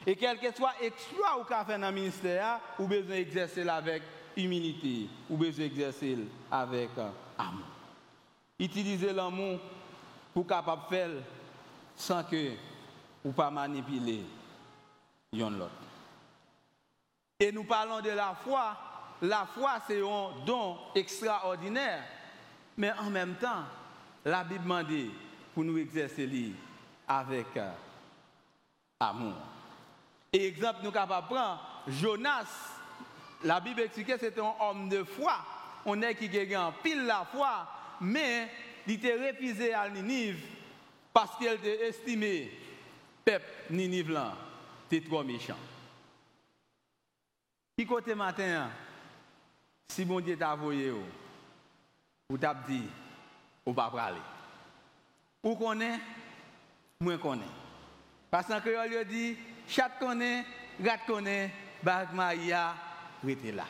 Et 0.06 0.16
quel 0.16 0.38
que 0.38 0.54
soit 0.54 0.74
exploit 0.82 1.40
ou 1.40 1.44
qu'a 1.44 1.64
fait 1.64 1.80
dans 1.80 1.88
le 1.88 1.94
ministère, 1.94 2.60
ou 2.78 2.88
besoin 2.88 3.16
d'exercer 3.16 3.68
avec 3.68 4.04
humilité, 4.36 5.08
ou 5.30 5.38
besoin 5.38 5.66
d'exercer 5.66 6.18
avec 6.52 6.90
euh, 6.98 7.10
amour. 7.38 7.66
Utiliser 8.60 9.14
l'amour 9.14 9.60
pour 10.34 10.46
capable 10.46 10.84
faire 10.90 11.10
sans 11.96 12.24
que 12.24 12.52
ou 13.24 13.32
pas 13.32 13.50
manipuler 13.50 14.24
l'autre. 15.32 15.83
Et 17.40 17.52
nous 17.52 17.64
parlons 17.64 18.02
de 18.02 18.10
la 18.10 18.36
foi. 18.44 18.78
La 19.22 19.48
foi, 19.54 19.80
c'est 19.88 20.02
un 20.02 20.46
don 20.46 20.78
extraordinaire. 20.96 22.04
Mais 22.78 22.92
en 22.94 23.10
même 23.10 23.36
temps, 23.36 23.64
la 24.26 24.44
Bible 24.44 24.64
demande 24.64 25.12
pour 25.54 25.64
nous 25.64 25.78
exercer 25.78 26.30
avec 27.08 27.46
euh, 27.58 27.72
amour. 29.00 29.36
Et 30.32 30.48
exemple, 30.48 30.80
nous 30.84 30.92
capables 30.92 31.28
prendre 31.28 31.60
Jonas. 31.88 32.48
La 33.44 33.60
Bible 33.60 33.82
explique 33.82 34.08
que 34.08 34.18
c'était 34.18 34.42
un 34.42 34.54
homme 34.60 34.90
de 34.90 35.04
foi. 35.04 35.36
On 35.86 36.02
est 36.02 36.16
qui 36.16 36.56
a 36.56 36.74
pile 36.82 37.06
la 37.06 37.26
foi, 37.30 37.68
mais 38.00 38.50
il 38.88 38.94
était 38.94 39.16
refusé 39.16 39.74
à 39.74 39.90
Ninive 39.90 40.44
parce 41.14 41.38
qu'il 41.38 41.48
était 41.48 41.88
estimé, 41.90 42.52
peuple 43.24 43.46
Ninive 43.70 44.12
là, 44.12 44.34
était 44.90 45.08
trop 45.08 45.24
méchant. 45.24 45.58
Qui 47.76 47.88
côté 47.88 48.14
matin, 48.14 48.70
si 49.88 50.06
mon 50.06 50.20
Dieu 50.20 50.38
t'a 50.38 50.54
envoyé, 50.54 50.92
ou 52.30 52.38
t'a 52.38 52.54
dit, 52.54 52.88
ou 53.66 53.74
pas 53.74 53.92
aller. 53.98 54.20
Ou 55.42 55.56
connaît, 55.56 56.00
moins 57.00 57.18
connaît. 57.18 57.44
Parce 58.30 58.48
que 58.48 58.60
créole 58.60 59.06
dit, 59.06 59.38
chat 59.68 59.90
connaît, 60.00 60.46
gat 60.80 61.00
connaît, 61.08 61.52
bag 61.82 62.14
maïa, 62.14 62.76
rete 63.24 63.52
là. 63.54 63.66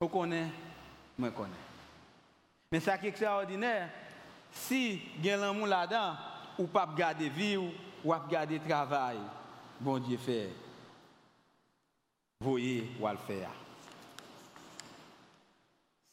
Ou 0.00 0.08
connaît, 0.08 0.50
moins 1.18 1.30
connaît. 1.30 1.52
Mais 2.72 2.80
ça 2.80 2.96
qui 2.96 3.06
est 3.06 3.10
extraordinaire, 3.10 3.90
si 4.52 5.02
a 5.24 5.36
l'amour 5.36 5.66
là-dedans, 5.66 6.16
ou 6.58 6.66
pas 6.66 6.88
garder 6.96 7.28
vie, 7.28 7.56
ou 7.56 7.72
pas 8.06 8.26
garder 8.30 8.58
travail, 8.58 9.18
bon 9.80 9.98
Dieu 9.98 10.16
fait 10.16 10.50
voye 12.40 12.86
wal 13.00 13.18
fè 13.26 13.40
ya. 13.40 13.50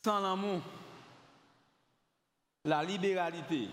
San 0.06 0.22
l'amou, 0.22 0.62
la 2.66 2.84
liberalité 2.84 3.70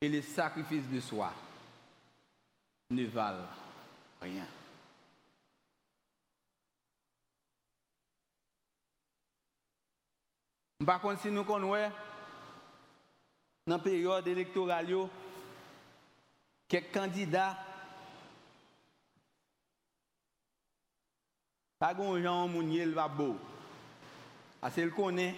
et 0.00 0.08
le 0.08 0.22
sacrifice 0.22 0.88
de 0.88 1.00
soi 1.00 1.32
ne 2.90 3.04
valent 3.06 3.48
rien. 4.20 4.46
Par 10.84 11.00
contre, 11.00 11.22
si 11.22 11.30
nous 11.30 11.44
connaissons, 11.44 11.92
dans 13.66 13.76
la 13.76 13.82
période 13.82 14.26
électorale, 14.28 15.08
quelques 16.68 16.92
candidats 16.92 17.56
Pas 21.84 21.92
grand 21.92 22.18
gens 22.18 22.48
mounier 22.48 22.86
va 22.86 23.08
beau. 23.08 23.36
Parce 24.58 24.72
qu'il 24.72 24.90
connaît, 24.90 25.34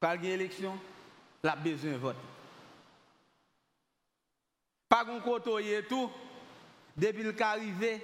quand 0.00 0.14
il 0.14 0.24
y 0.24 0.30
a 0.32 0.34
élection, 0.34 0.76
il 1.44 1.48
a 1.48 1.54
besoin 1.54 1.92
de 1.92 1.96
vote. 1.96 2.16
Pas 4.88 5.04
grand 5.04 5.20
côté 5.20 5.80
tout, 5.88 6.10
depuis 6.96 7.20
qu'il 7.20 7.28
est 7.28 7.40
arrivé, 7.40 8.02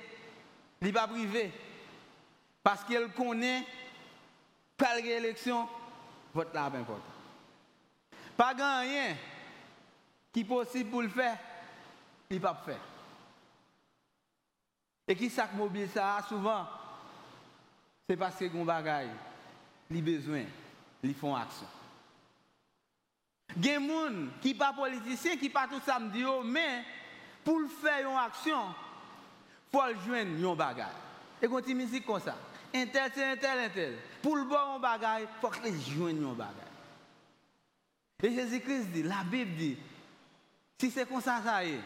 il 0.81 0.87
n'est 0.87 0.93
pas 0.93 1.09
privé. 1.09 1.51
Parce 2.63 2.85
qu'il 2.85 3.09
connaît, 3.17 3.67
quand 4.79 4.97
il 5.01 5.07
y 5.07 5.13
a 5.13 5.17
élection, 5.17 5.69
vote 6.33 6.55
là 6.55 6.67
important. 6.67 7.03
Pas 8.37 8.55
grand 8.55 8.83
rien 8.83 9.17
qui 10.33 10.43
est 10.43 10.45
possible 10.45 10.89
pour 10.89 11.03
le 11.03 11.09
faire, 11.09 11.37
il 12.31 12.37
ne 12.37 12.41
pas 12.41 12.63
faire. 12.65 12.90
Et 15.11 15.17
qui 15.17 15.29
ça 15.29 15.49
mobilise 15.53 15.91
ça? 15.91 16.25
Souvent 16.29 16.69
C'est 18.09 18.17
parce 18.17 18.37
que 18.37 18.45
les 18.45 18.65
bagaille, 18.65 19.11
les 19.91 20.01
besoins, 20.01 20.45
ils 21.03 21.15
font 21.17 21.35
action. 21.35 21.67
Des 23.57 23.75
gens 23.75 24.29
qui 24.41 24.55
pas 24.55 24.73
politiciens, 24.73 25.37
qui 25.37 25.51
pas 25.51 25.67
tout 25.67 25.81
samedi, 25.85 26.23
mais 26.45 26.85
pour 27.43 27.59
faire 27.83 28.09
une 28.09 28.17
action, 28.17 28.73
faut 29.73 29.81
joindre 30.07 30.31
une 30.31 30.55
bagaille. 30.55 30.87
Et 31.43 31.49
quand 31.49 31.61
tu 31.61 31.75
musique 31.75 32.07
comme 32.07 32.21
ça, 32.21 32.37
un 32.73 32.87
tel, 32.87 33.07
un 33.07 33.37
tel, 33.37 33.59
un 33.65 33.69
tel. 33.69 33.99
Pour 34.23 34.37
le 34.37 34.45
bon 34.45 34.79
bagaille, 34.79 35.25
il 35.25 35.41
faut 35.41 35.49
que 35.49 35.65
les 35.65 35.81
joignent 35.81 36.23
une 36.23 36.35
bagaille. 36.35 36.55
Et 38.23 38.33
Jésus-Christ 38.33 38.93
dit, 38.93 39.03
la 39.03 39.25
Bible 39.25 39.57
dit, 39.57 39.77
si 40.79 40.89
c'est 40.89 41.09
comme 41.09 41.21
ça, 41.21 41.43
ça 41.43 41.65
y 41.65 41.73
est, 41.73 41.81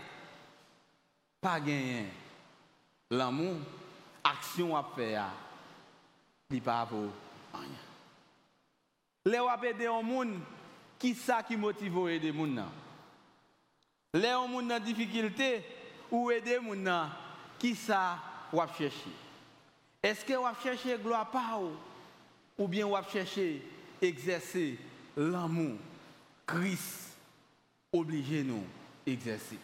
pas 1.41 1.59
gagner 1.59 2.09
l'amour, 3.17 3.57
action 4.23 4.77
à 4.77 4.83
faire, 4.95 5.31
il 6.51 6.63
pas 6.63 6.87
pour 6.87 7.09
rien. 7.53 7.69
Les 9.25 9.69
aider 9.69 9.87
un 9.87 10.03
monde 10.03 10.39
qui 10.99 11.15
ça 11.15 11.43
qui 11.43 11.57
motive 11.57 12.09
aider 12.09 12.33
moun 12.33 12.55
nan. 12.55 12.69
Les 14.13 14.29
un 14.29 14.47
monde 14.47 14.71
en 14.71 14.81
difficulté 14.81 15.65
ou 16.11 16.31
aider 16.31 16.59
moun 16.59 16.83
nan, 16.83 17.11
qui 17.59 17.75
ça 17.75 18.19
wap 18.53 18.77
chercher? 18.77 19.11
Est-ce 20.03 20.25
que 20.25 20.35
wap 20.35 20.63
chercher 20.63 20.99
gloire 20.99 21.31
pas 21.31 21.61
ou 22.59 22.69
bien 22.69 22.87
wap 22.87 23.11
chercher 23.11 23.63
exercer 24.01 24.79
l'amour? 25.17 25.79
Christ 26.47 27.17
obligé 27.91 28.43
nous 28.43 28.65
exercer. 29.07 29.59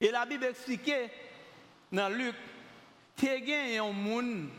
Et 0.00 0.10
la 0.10 0.26
Bible 0.26 0.44
explique 0.44 0.90
dans 1.96 2.10
Luc, 2.10 2.34
tu 3.16 3.26
as 3.26 3.82
un 3.82 3.92
monde 3.92 4.50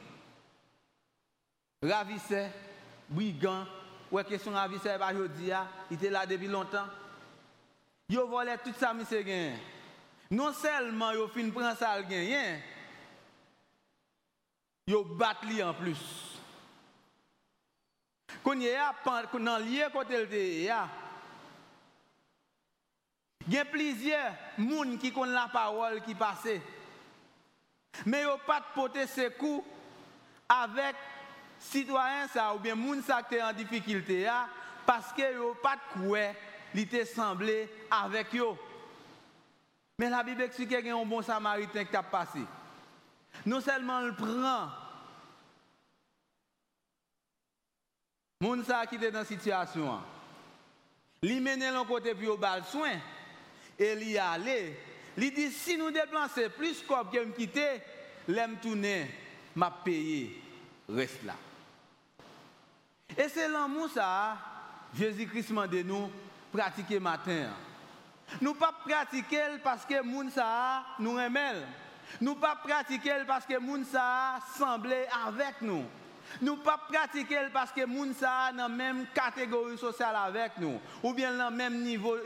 ravisseur, 1.83 2.49
brigand, 3.07 3.65
ouais, 4.11 4.23
question 4.23 4.51
ravisseur, 4.53 4.97
pas 4.97 5.13
aujourd'hui, 5.13 5.51
il 5.91 5.97
était 5.97 6.09
là 6.09 6.25
depuis 6.25 6.47
longtemps. 6.47 6.87
Yo 8.09 8.27
volé 8.27 8.55
tout 8.63 8.73
ça, 8.79 8.93
monsieur 8.93 9.21
gain. 9.21 9.53
Non 10.31 10.51
seulement 10.53 11.11
yo 11.11 11.27
fin 11.27 11.49
prend 11.51 11.75
ça 11.75 11.99
le 11.99 12.05
gain, 12.05 12.59
yo 14.87 15.03
bat 15.03 15.37
li 15.43 15.61
en 15.61 15.73
plus. 15.73 16.39
Quand 18.43 18.59
y 18.59 18.69
a 18.69 18.95
dans 19.03 19.59
lieu 19.59 19.89
côté 19.93 20.63
ya. 20.63 20.89
A 23.59 23.65
plusieurs 23.65 24.33
moun 24.57 24.97
qui 24.97 25.11
connaissent 25.11 25.35
la 25.35 25.49
parole 25.51 26.01
qui 26.01 26.15
passe. 26.15 26.47
Mais 28.05 28.23
yo 28.23 28.37
pas 28.45 28.61
porter 28.73 29.07
ses 29.07 29.31
coups 29.31 29.65
avec 30.47 30.95
citoyens 31.59 32.27
ça 32.27 32.53
ou 32.53 32.59
bien 32.59 32.75
moun 32.75 33.01
ça 33.01 33.23
qui 33.23 33.41
en 33.41 33.53
difficulté 33.53 34.29
parce 34.85 35.11
que 35.13 35.33
yo 35.33 35.55
pas 35.61 35.77
de 35.95 36.33
il 36.73 36.81
était 36.81 37.05
semblé 37.05 37.69
avec 37.89 38.35
eux. 38.35 38.55
Mais 39.97 40.09
la 40.09 40.21
Bible 40.21 40.43
explique 40.43 40.69
qu'il 40.69 40.85
y 40.85 40.89
a 40.89 40.95
un 40.95 41.05
bon 41.05 41.21
samaritain 41.21 41.85
qui 41.85 41.95
a 41.95 42.03
passé. 42.03 42.39
Non 43.45 43.61
seulement 43.61 44.01
il 44.01 44.13
prend 44.13 44.69
moun 48.39 48.63
ça 48.63 48.85
qui 48.85 48.95
était 48.95 49.11
dans 49.11 49.25
situation, 49.25 49.99
il 51.23 51.41
mène 51.41 51.59
l'un 51.59 51.85
côté 51.85 52.13
puis 52.13 52.27
au 52.27 52.37
bal 52.37 52.63
soin 52.65 52.93
et 53.79 53.93
il 53.93 54.09
y 54.09 54.17
allé. 54.17 54.77
Il 55.17 55.33
dit 55.33 55.51
si 55.51 55.77
nous 55.77 55.89
déplaçons 55.89 56.49
plus 56.55 56.83
comme 56.87 57.09
que 57.09 57.25
me 57.25 57.31
quitter, 57.31 57.81
l'aime 58.27 58.57
tourner, 58.61 59.09
m'a 59.55 59.71
payé, 59.71 60.39
reste 60.87 61.23
là. 61.23 61.33
Et 63.17 63.27
c'est 63.27 63.49
l'amour 63.49 63.89
ça, 63.89 64.37
Jésus-Christ 64.95 65.49
m'a 65.49 65.67
dit 65.67 65.83
nous 65.83 66.11
pratiquer 66.51 66.99
matin. 66.99 67.49
Nous 68.41 68.53
pas 68.53 68.73
pratiquer 68.85 69.57
parce 69.63 69.85
que 69.85 70.03
moun 70.03 70.29
ça 70.29 70.83
nous 70.99 71.17
aimons. 71.17 71.63
Nous 72.21 72.35
pas 72.35 72.55
pratiquer 72.55 73.23
parce 73.25 73.45
que 73.45 73.57
moun 73.57 73.85
ça 73.85 74.39
semblait 74.55 75.07
avec 75.25 75.61
nous. 75.61 75.85
Nous 76.41 76.57
pas 76.57 76.77
pratiquer 76.77 77.47
parce 77.51 77.71
que 77.71 77.85
moun 77.85 78.13
ça 78.13 78.51
dans 78.55 78.69
même 78.69 79.07
catégorie 79.15 79.77
sociale 79.77 80.15
avec 80.15 80.59
nous 80.59 80.79
ou 81.01 81.13
bien 81.13 81.35
dans 81.35 81.49
même 81.49 81.81
niveau 81.81 82.17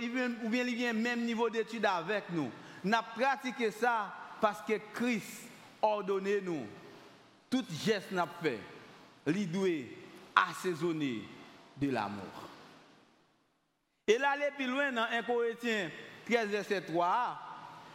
ou 0.44 0.50
bien 0.50 0.66
il 0.66 0.76
vient 0.76 0.94
même 0.94 1.22
niveau 1.22 1.50
d'études 1.50 1.86
avec 1.86 2.30
nous. 2.32 2.52
Nous 2.84 2.98
pratiqué 3.16 3.72
ça 3.72 4.14
parce 4.40 4.62
que 4.64 4.74
Christ 4.94 5.48
ordonné 5.82 6.42
nous 6.42 6.66
tout 7.52 7.66
geste 7.86 8.12
n'a 8.12 8.28
fait, 8.42 8.60
lui 9.28 9.46
doit 9.46 9.68
assaisonner 10.34 11.22
de 11.78 11.90
l'amour. 11.90 12.24
Et 14.08 14.18
là, 14.18 14.32
aller 14.32 14.52
plus 14.56 14.68
loin 14.68 14.92
dans 14.92 15.04
1 15.04 15.24
Corinthiens 15.24 15.92
13, 16.26 16.48
verset 16.48 16.82
3, 16.82 17.40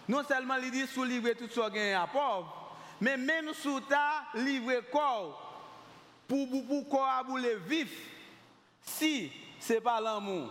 non 0.08 0.22
seulement 0.24 0.56
il 0.56 0.70
dit 0.70 0.86
sous 0.86 1.04
livrer 1.04 1.34
tout 1.34 1.48
ce 1.48 1.70
qui 1.70 1.78
à 1.78 2.06
pauvre, 2.06 2.76
mais 3.00 3.16
même 3.16 3.52
sous 3.54 3.80
ta 3.80 4.24
livrer 4.34 4.82
corps 4.92 5.42
pour 6.28 6.48
pour 6.50 6.88
corps 6.88 7.24
pour 7.26 7.38
vif, 7.66 7.90
si 8.82 9.32
ce 9.58 9.74
n'est 9.74 9.80
pas 9.80 10.00
l'amour 10.00 10.50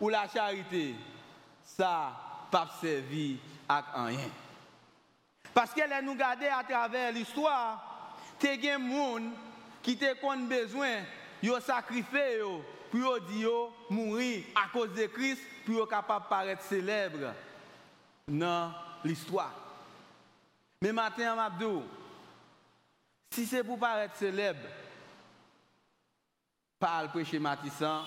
ou 0.00 0.08
la 0.08 0.28
charité, 0.28 0.94
ça 1.62 2.12
pas 2.50 2.68
servir 2.80 3.38
à 3.70 4.04
rien. 4.04 4.30
Parce 5.54 5.72
qu'elle 5.72 6.04
nous 6.04 6.14
garder 6.14 6.46
à 6.46 6.64
travers 6.64 7.12
l'histoire, 7.12 8.16
as 8.42 8.56
des 8.56 8.62
gens 8.62 9.20
qui 9.82 9.96
te 9.96 10.46
besoin, 10.48 11.02
ils 11.42 11.50
ont 11.50 11.60
sacrifié 11.60 12.40
pour 12.90 13.20
dire 13.20 13.50
mourir 13.88 14.44
à 14.54 14.68
cause 14.68 14.92
de 14.94 15.06
Christ, 15.06 15.42
pour 15.64 15.82
être 15.82 15.88
capable 15.88 16.24
de 16.24 16.28
paraître 16.28 16.62
célèbre 16.64 17.32
dans 18.28 18.72
l'histoire. 19.04 19.52
Mais 20.82 20.92
maintenant, 20.92 21.36
Mabdou, 21.36 21.82
si 23.30 23.46
c'est 23.46 23.64
pour 23.64 23.78
paraître 23.78 24.16
célèbre, 24.16 24.68
parle 26.78 27.08
prêcher 27.10 27.38
Matissan, 27.38 28.04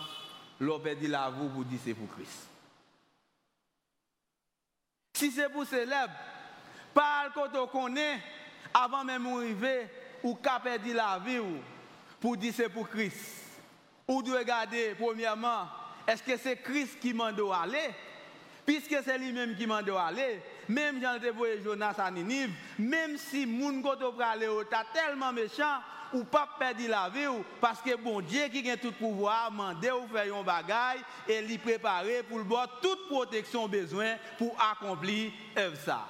l'opé 0.59 0.95
dit 0.95 1.07
la 1.07 1.29
vous 1.29 1.49
pour 1.49 1.63
dire 1.63 1.79
c'est 1.83 1.93
pour 1.93 2.09
Christ. 2.15 2.52
Si 5.23 5.31
c'est 5.31 5.47
pour 5.47 5.65
célèbre, 5.65 6.11
parle 6.93 7.31
quand 7.33 7.55
on 7.55 7.65
connaît, 7.67 8.19
avant 8.73 9.05
même 9.05 9.23
d'arriver, 9.23 9.87
ou 10.21 10.35
qu'a 10.35 10.59
perdu 10.59 10.91
la 10.91 11.17
vie, 11.25 11.39
pour 12.19 12.35
dire 12.35 12.53
c'est 12.53 12.67
pour 12.67 12.89
Christ. 12.89 13.45
Ou 14.05 14.21
de 14.21 14.33
regarder, 14.33 14.93
premièrement, 14.99 15.65
est-ce 16.05 16.21
que 16.23 16.35
c'est 16.35 16.57
Christ 16.57 16.99
qui 16.99 17.13
m'a 17.13 17.27
aller? 17.27 17.89
Puisque 18.65 18.97
c'est 19.01 19.17
lui-même 19.17 19.55
qui 19.55 19.65
m'a 19.65 19.77
aller, 19.77 20.41
même 20.69 21.01
Jean 21.01 21.17
voyé 21.35 21.61
Jonas 21.63 21.95
à 21.97 22.11
Ninive, 22.11 22.51
même 22.79 23.17
si 23.17 23.45
moun 23.45 23.81
koto 23.81 24.13
aller 24.21 24.47
ta 24.69 24.83
tellement 24.93 25.33
méchant, 25.33 25.79
ou 26.13 26.23
pas 26.23 26.47
perdu 26.59 26.87
la 26.87 27.09
vie, 27.09 27.25
parce 27.59 27.81
que 27.81 27.95
bon 27.95 28.21
Dieu 28.21 28.47
qui 28.49 28.69
a 28.69 28.77
tout 28.77 28.91
pouvoir, 28.91 29.51
mandé 29.51 29.91
ou 29.91 30.07
faire 30.07 30.35
un 30.35 30.43
bagage 30.43 30.99
et 31.27 31.41
lui 31.41 31.57
préparer 31.57 32.23
pour 32.23 32.37
le 32.37 32.43
boire 32.43 32.79
toute 32.81 33.07
protection 33.07 33.67
besoin 33.67 34.15
pour 34.37 34.55
accomplir 34.61 35.31
ça. 35.83 36.05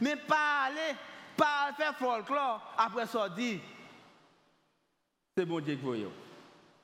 Mais 0.00 0.16
pas 0.16 0.64
aller, 0.66 0.96
pas 1.36 1.72
faire 1.76 1.96
folklore, 1.96 2.74
après 2.76 3.06
ça 3.06 3.28
dit, 3.28 3.60
c'est 5.36 5.46
bon 5.46 5.60
Dieu 5.60 5.76
qui 5.76 5.82
voyait. 5.82 6.08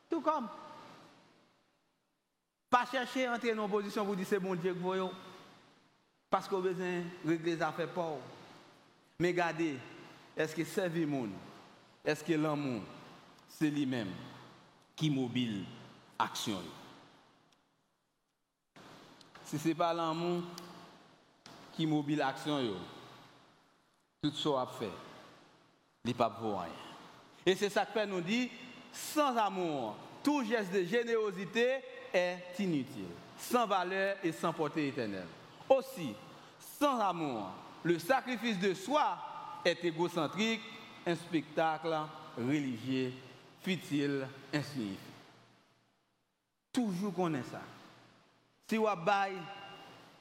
Tout 0.09 0.20
comme. 0.20 0.48
Pas 2.70 2.85
chercher 2.90 3.27
à 3.27 3.35
entrer 3.35 3.55
dans 3.55 3.64
une 3.64 3.70
position 3.70 4.05
pour 4.05 4.14
dire 4.16 4.27
c'est 4.29 4.38
bon 4.38 4.55
Dieu 4.55 4.74
que 4.74 4.79
vous 4.79 5.11
Parce 6.30 6.46
qu'on 6.46 6.60
besoin 6.60 7.02
de 7.24 7.30
régler 7.30 7.56
les 7.56 7.62
affaires 7.62 7.88
pauvres. 7.88 8.20
Mais 9.18 9.28
regardez, 9.28 9.76
est-ce 10.36 10.54
que 10.54 10.64
servir 10.64 11.06
le 11.06 11.12
monde, 11.12 11.30
est-ce 12.04 12.22
que 12.22 12.34
l'amour, 12.34 12.82
c'est 13.48 13.70
lui-même 13.70 14.12
qui 14.94 15.10
mobile 15.10 15.64
l'action 16.18 16.62
Si 19.44 19.58
ce 19.58 19.68
n'est 19.68 19.74
pas 19.74 19.92
l'amour 19.94 20.42
qui 21.72 21.86
mobile 21.86 22.18
l'action, 22.18 22.60
tout 24.22 24.30
ce 24.30 24.48
qu'on 24.48 24.58
a 24.58 24.66
fait, 24.66 24.90
n'est 26.04 26.14
pas 26.14 26.30
pour 26.30 26.60
rien. 26.60 26.70
Et 27.46 27.54
c'est 27.56 27.70
ça 27.70 27.86
que 27.86 28.04
nous 28.04 28.20
dit, 28.20 28.50
sans 28.92 29.36
amour, 29.36 29.96
tout 30.22 30.44
geste 30.44 30.72
de 30.72 30.84
générosité 30.84 31.78
est 32.12 32.38
inutile, 32.58 33.06
sans 33.38 33.66
valeur 33.66 34.16
et 34.22 34.32
sans 34.32 34.52
portée 34.52 34.88
éternelle. 34.88 35.26
Aussi, 35.68 36.14
sans 36.78 37.00
amour, 37.00 37.50
le 37.83 37.98
sacrifice 37.98 38.59
de 38.59 38.74
soi 38.74 39.18
est 39.64 39.85
égocentrique, 39.85 40.62
un 41.07 41.14
spectacle 41.14 41.96
religieux, 42.37 43.12
futile, 43.62 44.26
insignifiant. 44.52 44.96
Toujours 46.72 47.28
est 47.31 47.50
ça. 47.50 47.61
Si 48.68 48.76
vous 48.76 48.87
avez 48.87 49.37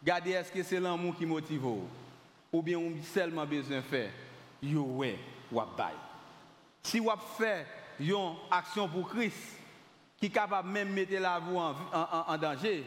regardez 0.02 0.32
est-ce 0.32 0.52
que 0.52 0.64
c'est 0.64 0.80
l'amour 0.80 1.16
qui 1.16 1.26
motive 1.26 1.66
ou 1.66 2.62
bien 2.62 2.78
on 2.78 2.94
seulement 3.04 3.46
besoin 3.46 3.78
de 3.78 3.82
faire, 3.82 4.12
vous 4.64 4.80
ouais, 4.80 5.20
ou 5.52 5.62
Si 6.82 7.00
vous 7.00 7.12
fait 7.38 7.66
une 8.00 8.36
action 8.50 8.88
pour 8.88 9.10
Christ, 9.10 9.58
qui 10.20 10.28
est 10.28 10.30
capable 10.30 10.70
même 10.70 10.90
de 10.90 10.94
mettre 10.94 11.14
la 11.14 11.40
vie 11.40 11.56
en, 11.56 12.38
danger, 12.38 12.86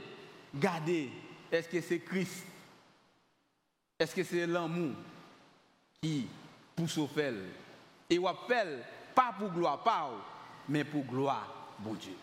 gardez, 0.54 1.10
est-ce 1.52 1.68
que 1.68 1.80
c'est 1.80 2.00
Christ 2.00 2.44
Est-ce 4.00 4.14
que 4.16 4.24
c'est 4.24 4.46
l'amour 4.46 4.94
qui 6.02 6.26
pousse 6.74 6.98
au 6.98 7.06
fait 7.06 7.32
Et 8.08 8.18
on 8.18 8.26
appelle 8.26 8.82
pas 9.14 9.32
pour 9.38 9.50
gloire, 9.50 9.82
pas, 9.84 10.10
mais 10.68 10.82
pour 10.82 11.04
gloire, 11.04 11.46
bon 11.78 11.94
Dieu. 11.94 12.16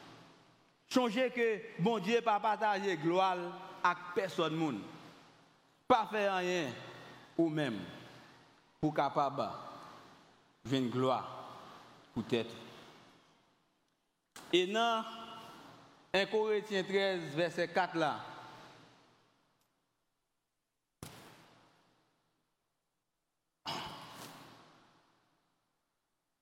Changez 0.89 1.29
que 1.29 1.81
bon 1.81 1.99
Dieu 1.99 2.19
pas 2.21 2.39
partager 2.39 2.97
gloire 2.97 3.37
avec 3.81 3.97
personne 4.13 4.55
monde. 4.55 4.79
Pas 5.87 6.07
faire 6.11 6.35
rien 6.35 6.73
ou 7.37 7.47
même 7.47 7.79
pour 8.81 8.93
capable 8.93 9.47
une 10.69 10.89
gloire 10.89 11.29
peut-être 12.13 12.53
et 14.51 14.67
dans 14.67 15.03
1 16.13 16.25
Corinthiens 16.27 16.83
13, 16.83 17.35
verset 17.35 17.67
4 17.67 17.95
là, 17.97 18.19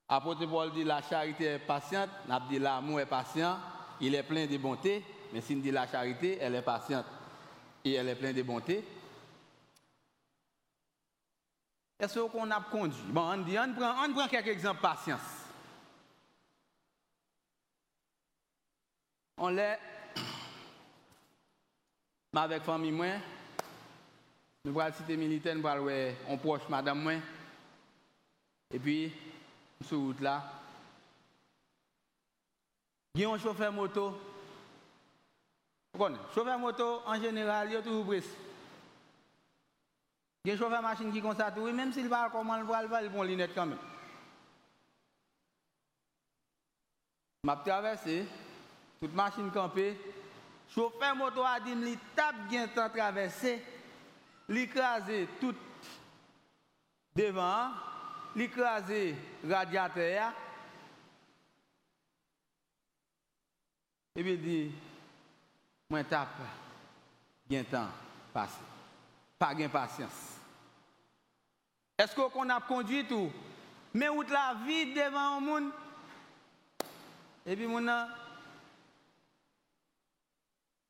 Apôtre 0.07 0.45
Paul 0.45 0.71
dit 0.71 0.83
la 0.83 1.01
charité 1.01 1.45
est 1.45 1.59
patiente, 1.59 2.09
n'a 2.27 2.39
dit 2.39 2.59
l'amour 2.59 2.99
est 2.99 3.07
patient, 3.07 3.57
il 3.99 4.13
est 4.13 4.23
plein 4.23 4.45
de 4.45 4.57
bonté, 4.57 5.03
mais 5.33 5.41
s'il 5.41 5.61
dit 5.61 5.71
la 5.71 5.87
charité, 5.87 6.37
elle 6.39 6.55
est 6.55 6.61
patiente 6.61 7.05
et 7.83 7.93
elle 7.93 8.09
est 8.09 8.15
pleine 8.15 8.35
de 8.35 8.43
bonté. 8.43 8.85
Est-ce 11.99 12.19
qu'on 12.19 12.51
a 12.51 12.61
conduit? 12.61 13.01
Bon, 13.07 13.21
on, 13.21 13.37
dit, 13.37 13.57
on, 13.57 13.73
prend, 13.73 14.05
on 14.05 14.13
prend 14.13 14.27
quelques 14.27 14.49
exemples 14.49 14.77
de 14.77 14.81
patience. 14.81 15.21
On 19.37 19.47
l'est. 19.47 19.79
Avec 22.35 22.63
famille, 22.63 22.91
moi, 22.91 23.13
nous 24.65 24.79
allons 24.79 24.93
cité 24.93 25.15
militaire, 25.15 25.55
nous 25.55 25.65
allons 25.65 26.13
on 26.27 26.37
proche 26.37 26.67
madame, 26.67 27.01
moi. 27.01 27.13
Et 28.73 28.79
puis, 28.79 29.13
sur 29.83 29.99
route 29.99 30.19
là, 30.21 30.43
il 33.15 33.21
y 33.21 33.25
a 33.25 33.29
un 33.29 33.37
chauffeur 33.37 33.71
moto. 33.71 34.19
Vous 35.93 36.07
chauffeur 36.33 36.59
moto, 36.59 37.01
en 37.05 37.15
général, 37.15 37.69
il 37.69 37.73
y 37.73 37.77
a 37.77 37.81
toujours 37.81 38.05
presse. 38.05 38.29
Il 40.43 40.49
y 40.49 40.51
a 40.51 40.55
un 40.55 40.57
chauffeur 40.57 40.81
machine 40.81 41.11
qui 41.11 41.21
constate, 41.21 41.55
oui, 41.57 41.71
même 41.71 41.93
s'il 41.93 42.09
va 42.09 42.29
comment 42.29 42.57
le 42.57 42.65
voir, 42.65 42.83
il 42.83 42.89
va 42.89 43.01
le 43.01 43.09
bon 43.09 43.25
quand 43.55 43.65
même. 43.65 43.77
m'a 47.45 47.55
traversé, 47.57 48.25
toute 48.99 49.13
machine 49.13 49.51
campée, 49.51 49.97
chauffeur 50.73 51.15
moto 51.15 51.43
a 51.43 51.59
dit, 51.59 51.71
il 51.71 51.97
tape 52.15 52.47
bien 52.49 52.67
temps 52.67 52.89
traversé, 52.89 53.63
l'écraser 54.49 55.29
tout 55.39 55.55
devant, 57.15 57.69
l'écraser 58.35 59.15
radiateur, 59.47 60.33
et 64.15 64.23
puis 64.23 64.37
dit, 64.37 64.71
moi 65.89 66.03
tape, 66.03 66.29
bien 67.47 67.63
temps 67.63 67.89
passé, 68.33 68.61
pas 69.37 69.53
gain 69.53 69.69
patience. 69.69 70.39
Est-ce 71.97 72.15
qu'on 72.15 72.49
a 72.49 72.59
conduit 72.61 73.05
tout? 73.07 73.31
Mais 73.93 74.09
où 74.09 74.21
la 74.23 74.57
vie 74.65 74.93
devant 74.93 75.39
le 75.39 75.45
monde? 75.45 75.71
Et 77.45 77.55
puis, 77.55 77.67
mon 77.67 77.87
a, 77.87 78.09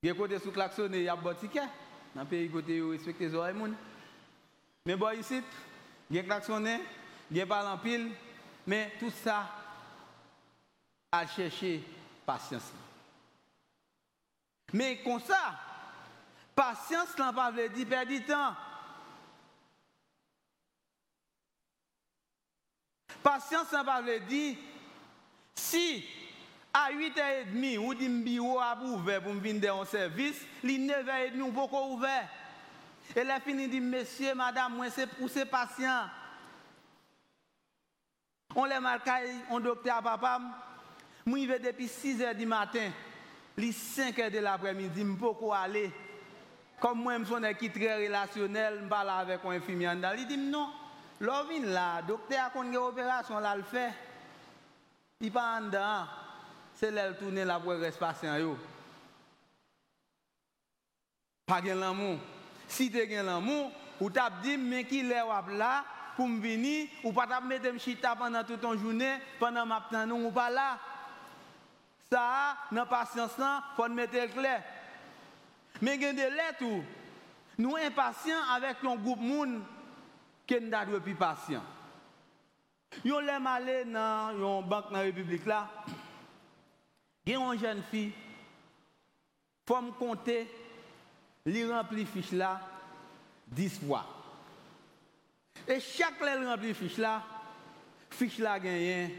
a 0.03 0.13
côté 0.13 0.39
sous 0.39 0.51
klaxonné, 0.51 0.99
il 0.99 1.03
y 1.03 1.09
a 1.09 1.13
un 1.13 1.33
ticket. 1.35 1.67
Dans 2.15 2.21
le 2.21 2.27
pays, 2.27 2.49
côté, 2.49 2.77
il 2.77 2.91
respecte 2.91 3.19
les 3.19 3.35
oreilles. 3.35 3.55
Mais 4.85 4.95
bon, 4.95 5.11
ici, 5.11 5.43
a 6.11 6.23
klaxonné, 6.23 6.79
il 7.31 7.37
y 7.37 7.41
a 7.41 7.45
pas 7.45 7.71
en 7.71 7.77
pile. 7.77 8.11
Mais 8.67 8.93
tout 8.99 9.11
ça, 9.23 9.47
à 11.11 11.27
chercher 11.27 11.83
patience. 12.25 12.71
Mais 14.73 15.01
comme 15.03 15.21
ça, 15.21 15.55
patience, 16.55 17.17
n'a 17.17 17.31
pas 17.31 17.51
dire 17.51 17.87
perdre 17.87 18.11
du 18.11 18.23
temps. 18.23 18.55
Patience, 23.21 23.71
n'a 23.71 23.83
pas 23.83 24.01
dire 24.01 24.57
si 25.53 26.05
à 26.73 26.91
8h30, 26.91 27.77
ou 27.77 27.93
dit 27.93 28.09
bureau 28.09 28.59
a 28.59 28.77
ouvert 28.81 29.23
pour 29.23 29.33
me 29.33 29.39
venir 29.39 29.77
en 29.77 29.85
service, 29.85 30.41
les 30.61 30.77
9h30 30.77 31.41
ou 31.41 31.51
beaucoup 31.51 31.93
ouvert. 31.93 32.27
Et 33.15 33.23
là 33.23 33.39
fini 33.39 33.67
dit 33.67 33.79
monsieur, 33.79 34.35
madame, 34.35 34.83
c'est 34.93 35.07
pour 35.07 35.29
ces 35.29 35.45
patients. 35.45 36.09
On 38.55 38.65
le 38.65 38.79
malkay, 38.79 39.33
on 39.51 39.59
dokte 39.59 39.91
a 39.91 39.99
papam, 40.01 40.47
mwen 41.27 41.49
ve 41.49 41.59
depi 41.59 41.89
6 41.91 42.21
er 42.23 42.35
di 42.37 42.45
matin, 42.47 42.93
li 43.59 43.73
5 43.75 44.21
er 44.23 44.31
de 44.31 44.39
l'apremidi, 44.39 45.03
mwen 45.03 45.17
poko 45.19 45.51
ale, 45.51 45.89
kom 46.79 47.01
mwen 47.03 47.25
msone 47.25 47.51
ki 47.59 47.67
tre 47.75 47.97
relasyonel, 47.99 48.79
mba 48.85 49.01
la 49.03 49.17
avek 49.25 49.43
ou 49.43 49.55
infimian 49.55 49.99
da, 49.99 50.13
li 50.15 50.23
di 50.29 50.37
mnon, 50.39 50.71
lò 51.27 51.41
vin 51.49 51.67
la, 51.75 51.99
dokte 52.07 52.39
a 52.39 52.47
kon 52.53 52.71
ge 52.71 52.79
operasyon 52.79 53.43
la 53.43 53.57
l 53.59 53.65
fe, 53.67 53.89
li 55.19 55.31
pa 55.35 55.49
an 55.57 55.67
da 55.73 55.83
an, 55.97 56.13
se 56.79 56.87
lè 56.91 57.09
l 57.09 57.17
toune 57.19 57.43
la 57.47 57.59
pou 57.59 57.75
respasyon 57.79 58.39
yo. 58.39 58.55
Pa 61.51 61.59
gen 61.63 61.83
l'amou, 61.83 62.15
si 62.71 62.87
te 62.91 63.03
gen 63.11 63.27
l'amou, 63.27 63.67
ou 63.99 64.07
tap 64.11 64.39
di 64.43 64.55
men 64.59 64.87
ki 64.87 65.03
lè 65.11 65.19
wap 65.27 65.51
la, 65.59 65.73
pour 66.15 66.27
me 66.27 66.39
venir 66.39 66.87
ou 67.03 67.11
pas 67.11 67.27
t'a 67.27 67.41
mettre 67.41 67.77
chita 67.79 68.15
pendant 68.15 68.43
toute 68.43 68.61
ton 68.61 68.77
journée 68.77 69.17
pendant 69.39 69.65
ma 69.65 69.85
temps 69.91 70.09
ou 70.09 70.31
pas 70.31 70.49
là. 70.49 70.79
Ça 72.09 72.57
dans 72.71 72.85
patience 72.85 73.37
là, 73.37 73.63
faut 73.75 73.87
mettre 73.89 74.33
clair. 74.33 74.63
Mais 75.81 75.99
gen 75.99 76.15
de 76.15 76.21
lettres 76.21 76.83
nous 77.57 77.75
impatients 77.75 78.43
avec 78.53 78.77
un 78.83 78.95
groupe 78.95 79.19
monde 79.19 79.61
qui 80.47 80.59
nous 80.61 80.69
doit 80.69 80.99
plus 81.01 81.15
patient. 81.15 81.63
Yon 83.03 83.19
l'aime 83.19 83.47
aller 83.47 83.83
dans 83.85 84.31
une 84.31 84.67
banque 84.67 84.91
dans 84.91 84.97
la 84.97 84.99
République 84.99 85.45
là. 85.45 85.67
Il 87.25 87.33
y 87.33 87.35
a 87.35 87.39
une 87.39 87.59
jeune 87.59 87.83
fille, 87.89 88.13
il 88.13 89.67
faut 89.67 89.81
me 89.81 89.91
compter, 89.91 90.47
lui 91.45 91.69
remplit 91.69 92.05
fiche 92.05 92.31
là 92.31 92.61
10 93.47 93.79
fois. 93.85 94.14
Et 95.67 95.79
chaque 95.79 96.17
qu'il 96.17 96.47
remplit 96.47 96.73
fiche 96.73 96.97
là, 96.97 97.23
fiche 98.09 98.37
là 98.37 98.59
gagne 98.59 99.09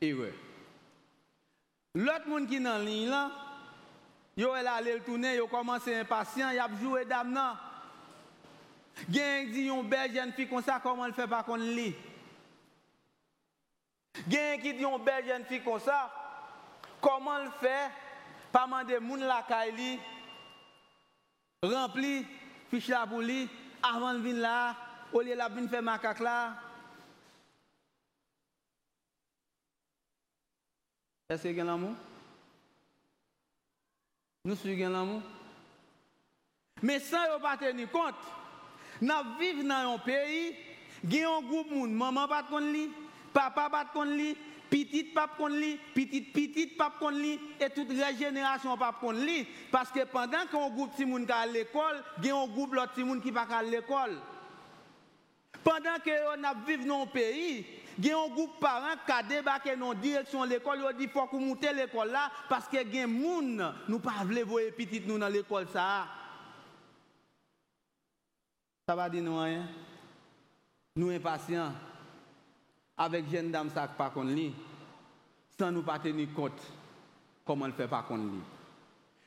erreur. 0.00 0.32
L'autre 1.94 2.28
monde 2.28 2.48
qui 2.48 2.60
dans 2.60 2.78
ligne 2.78 3.08
là, 3.08 3.30
il 4.36 4.44
a 4.44 4.74
allé 4.74 4.94
le 4.94 5.00
tourner, 5.00 5.38
a 5.38 5.46
commencé 5.46 5.94
impatient, 5.94 6.50
il 6.50 6.58
a 6.58 6.68
joué 6.80 7.04
dame 7.04 7.34
là. 7.34 7.56
Gen 9.10 9.50
dit 9.50 9.68
une 9.68 9.88
belle 9.88 10.14
jeune 10.14 10.32
fille 10.32 10.48
comme 10.48 10.62
ça, 10.62 10.80
comment 10.82 11.06
elle 11.06 11.14
fait 11.14 11.26
pas 11.26 11.42
qu'on 11.42 11.56
lit? 11.56 11.94
Gen 14.30 14.60
qui 14.60 14.74
dit 14.74 14.84
une 14.84 15.02
belle 15.02 15.26
jeune 15.26 15.44
fille 15.44 15.62
comme 15.62 15.80
ça, 15.80 16.10
Comment 17.02 17.38
le 17.38 17.50
faire 17.60 17.90
Pas 18.52 18.64
demander 18.64 19.00
moun 19.00 19.20
la 19.20 19.42
kaili, 19.48 19.98
rempli 21.62 22.24
fiche 22.70 22.88
la 22.88 23.06
pour 23.06 23.20
lui, 23.20 23.48
avant 23.82 24.14
de 24.14 24.18
venir 24.18 24.42
là, 24.42 24.76
au 25.12 25.20
lieu 25.20 25.34
de 25.34 25.54
venir 25.54 25.70
faire 25.70 25.82
macaque 25.82 26.20
là. 26.20 26.54
Est-ce 31.28 31.44
que 31.44 31.48
vous 31.48 31.66
l'amour 31.66 31.94
Nous 34.44 34.56
sommes 34.56 34.78
l'amour. 34.78 35.22
Mais 36.82 36.98
sans 36.98 37.40
pas 37.40 37.56
tenir 37.56 37.90
compte, 37.90 38.14
nous 39.00 39.14
vivons 39.38 39.68
dans 39.68 39.94
un 39.94 39.98
pays, 39.98 40.56
il 41.04 41.14
y 41.14 41.22
a 41.22 41.30
un 41.30 41.40
groupe 41.40 41.70
de 41.70 41.74
monde, 41.74 41.92
maman 41.92 42.28
pas 42.28 42.42
de 42.42 42.72
lui, 42.72 42.90
papa 43.32 43.70
pas 43.70 43.84
de 43.84 44.10
lui, 44.10 44.36
petit 44.68 45.04
pape 45.04 45.36
qu'on 45.36 45.46
lit, 45.46 45.78
petit 45.94 46.22
petit 46.22 46.66
pape 46.66 46.98
qu'on 46.98 47.10
lit, 47.10 47.38
et 47.60 47.70
toute 47.70 47.92
la 47.92 48.12
génération 48.12 48.76
pape 48.76 49.00
qu'on 49.00 49.12
lit. 49.12 49.46
Parce 49.70 49.90
que 49.90 50.04
pendant 50.04 50.46
qu'on 50.50 50.70
groupe 50.70 50.98
de 50.98 51.24
qui 51.24 51.32
à 51.32 51.46
l'école, 51.46 52.02
il 52.18 52.26
y 52.26 52.30
a 52.30 52.36
un 52.36 52.46
groupe 52.46 52.72
de 52.72 52.76
gens 52.76 53.20
qui 53.20 53.32
pas 53.32 53.46
à 53.50 53.62
l'école. 53.62 54.18
Pendant 55.64 55.98
que 56.04 56.38
on 56.38 56.44
a 56.44 56.54
vécu 56.54 56.84
dans 56.86 57.02
un 57.02 57.06
pays, 57.06 57.64
il 57.98 58.06
y 58.06 58.10
a 58.10 58.18
un 58.18 58.28
groupe 58.28 58.54
de 58.54 58.60
parents 58.60 58.96
qui 59.06 59.12
a 59.12 59.22
débarqué 59.22 59.76
dans 59.76 59.92
la 59.92 59.98
direction 59.98 60.44
de 60.44 60.50
l'école, 60.50 60.78
ils 60.78 60.84
ont 60.84 60.90
dit 60.92 61.04
qu'il 61.04 61.10
faut 61.10 61.26
qu'on 61.26 61.40
monte 61.40 61.62
l'école 61.62 62.10
là, 62.10 62.30
parce 62.48 62.66
que 62.66 62.76
y 62.76 62.78
a 62.78 62.84
des 62.84 63.02
gens 63.02 63.74
nous 63.88 63.98
pas 63.98 64.24
voulu 64.24 64.42
voir 64.42 64.62
petit 64.76 65.02
nous 65.06 65.18
dans 65.18 65.28
l'école 65.28 65.68
ça. 65.72 66.06
Ça 68.88 68.96
va 68.96 69.08
dire 69.08 69.22
nous 69.22 69.38
rien. 69.38 69.68
Nous 70.96 71.10
impatients 71.10 71.72
avec 72.96 73.30
jeune 73.30 73.50
dame 73.50 73.70
ça 73.70 73.86
pas 73.88 74.10
qu'on 74.10 74.24
lit 74.24 74.54
sans 75.58 75.70
nous 75.70 75.82
pas 75.82 75.98
tenir 75.98 76.28
compte 76.34 76.60
comment 77.44 77.66
elle 77.66 77.72
fait 77.72 77.88
pas 77.88 78.02
qu'on 78.02 78.16
lit 78.16 78.42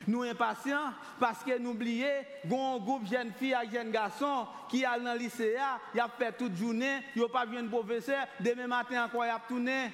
nous 0.06 0.22
impatients 0.22 0.92
parce 1.18 1.42
que 1.42 1.58
nous 1.58 1.70
oublions 1.70 2.06
un 2.44 2.78
groupe 2.78 3.04
de 3.04 3.08
jeunes 3.08 3.32
filles 3.32 3.56
et 3.64 3.72
jeunes 3.72 3.90
garçons 3.90 4.46
qui 4.68 4.84
allent 4.84 5.04
dans 5.04 5.14
le 5.14 5.18
lycée, 5.18 5.56
ils 5.94 6.00
ont 6.00 6.08
fait 6.18 6.32
toute 6.32 6.56
journée, 6.56 7.00
ils 7.14 7.22
n'ont 7.22 7.28
pas 7.28 7.46
vu 7.46 7.56
un 7.58 7.66
professeur, 7.66 8.26
demain 8.40 8.66
matin 8.66 9.04
encore 9.04 9.24
ils 9.24 9.32
ont 9.32 9.40
tourné. 9.48 9.90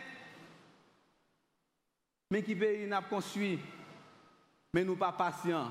Mais 2.30 2.42
qui 2.42 2.54
pays 2.54 2.86
n'a 2.86 3.02
construit, 3.02 3.58
mais 4.72 4.84
nous 4.84 4.96
pas 4.96 5.12
patients 5.12 5.70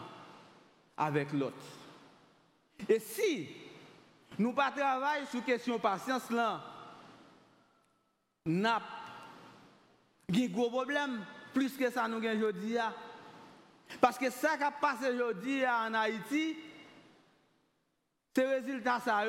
avec 0.97 1.33
l'autre. 1.33 1.55
Et 2.87 2.99
si 2.99 3.49
nous 4.37 4.53
pas 4.53 4.71
travaillons 4.71 5.25
sur 5.27 5.39
la 5.39 5.45
question 5.45 5.75
de 5.75 5.81
patience 5.81 6.29
là, 6.31 6.61
n'a 8.45 8.81
un 10.33 10.47
gros 10.47 10.69
problème 10.69 11.23
plus 11.53 11.75
que 11.75 11.91
ça 11.91 12.07
nous 12.07 12.17
avons 12.17 12.37
aujourd'hui. 12.37 12.77
Parce 13.99 14.17
que 14.17 14.29
ça 14.29 14.57
qui 14.57 14.63
a 14.63 14.71
passé 14.71 15.09
aujourd'hui 15.09 15.65
en 15.65 15.93
Haïti, 15.93 16.55
c'est 18.33 18.43
le 18.43 18.61
résultat 18.61 18.99
ça. 19.03 19.23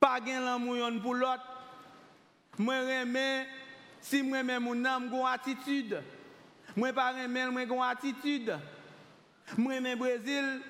Pas 0.00 0.20
gain 0.20 0.40
l'amour 0.40 0.76
pour 1.02 1.14
l'autre. 1.14 1.46
Moi 2.58 2.80
remets 2.80 3.46
si 4.00 4.22
moi 4.22 4.42
même 4.42 4.64
mon 4.64 4.84
âme 4.84 5.10
une 5.12 5.26
attitude. 5.26 6.02
Moi 6.76 6.92
pas 6.92 7.12
remets 7.12 7.50
moi 7.50 7.62
une 7.62 7.82
attitude. 7.82 8.58
Moi 9.56 9.80
même 9.80 9.98
Brésil 9.98 10.60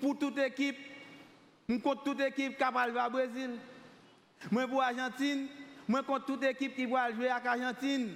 pour 0.00 0.18
toute 0.18 0.38
équipe, 0.38 0.76
je 1.68 1.76
compte 1.76 2.04
toute 2.04 2.20
équipe 2.20 2.58
capable 2.58 2.92
de 2.92 3.10
Brésil. 3.10 3.50
Moi 4.50 4.66
pour 4.66 4.82
Argentine, 4.82 5.46
moi 5.88 6.02
contre 6.02 6.26
toute 6.26 6.44
équipe 6.44 6.74
qui 6.74 6.86
va 6.86 7.12
jouer 7.12 7.28
avec 7.28 7.46
Argentine. 7.46 8.14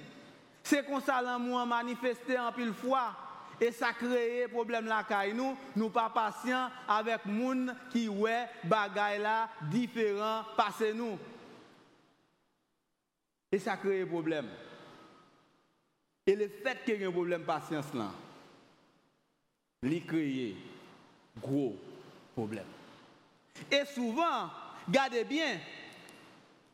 C'est 0.68 0.84
comme 0.84 1.00
ça 1.00 1.22
l'amour 1.22 1.64
manifesté 1.64 2.38
en 2.38 2.52
pile 2.52 2.74
fois. 2.74 3.16
Et 3.58 3.72
ça 3.72 3.94
crée 3.94 4.46
problème 4.48 4.84
là 4.84 5.02
nous, 5.32 5.56
nous 5.74 5.88
pas 5.88 6.10
patients 6.10 6.68
avec 6.86 7.20
gens 7.24 7.74
qui 7.90 8.06
ouais 8.06 8.46
bagaille 8.64 9.18
là 9.18 9.48
différent 9.62 10.44
passé 10.54 10.92
nous. 10.92 11.18
Et 13.50 13.58
ça 13.58 13.78
crée 13.78 14.04
problème. 14.04 14.46
Et 16.26 16.36
le 16.36 16.48
fait 16.48 16.84
qu'il 16.84 17.00
y 17.00 17.02
ait 17.02 17.06
un 17.06 17.12
problème 17.12 17.44
patience 17.44 17.92
là, 17.94 18.10
il 19.82 20.04
crée 20.04 20.54
gros 21.40 21.76
problème. 22.34 22.66
Et 23.72 23.86
souvent, 23.86 24.50
gardez 24.86 25.24
bien, 25.24 25.58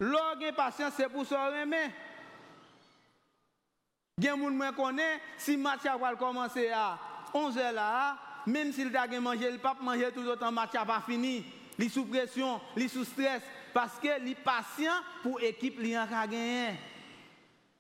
l'orgue 0.01 0.53
patience 0.57 0.95
c'est 0.97 1.09
pour 1.09 1.25
se 1.25 1.35
remettre. 1.35 1.95
Si 5.39 5.57
match 5.57 5.83
va 6.01 6.15
commencer 6.15 6.71
à 6.71 6.99
11h 7.35 7.73
là, 7.73 8.17
même 8.47 8.73
s'il 8.73 8.97
a 8.97 9.21
mangé 9.21 9.51
le 9.51 9.59
pape 9.59 9.81
manger 9.81 10.11
tout 10.13 10.27
autant 10.27 10.53
match 10.53 10.73
pas 10.73 11.03
fini. 11.07 11.45
Il 11.79 11.91
sous 11.91 12.05
pression, 12.05 12.61
il 12.77 12.89
sous 12.89 13.05
stress 13.05 13.43
parce 13.73 13.99
que 13.99 14.25
il 14.25 14.37
patient 14.37 14.93
pour 15.23 15.43
équipe 15.43 15.81
li 15.81 15.99
en 15.99 16.07
gagner. 16.07 16.79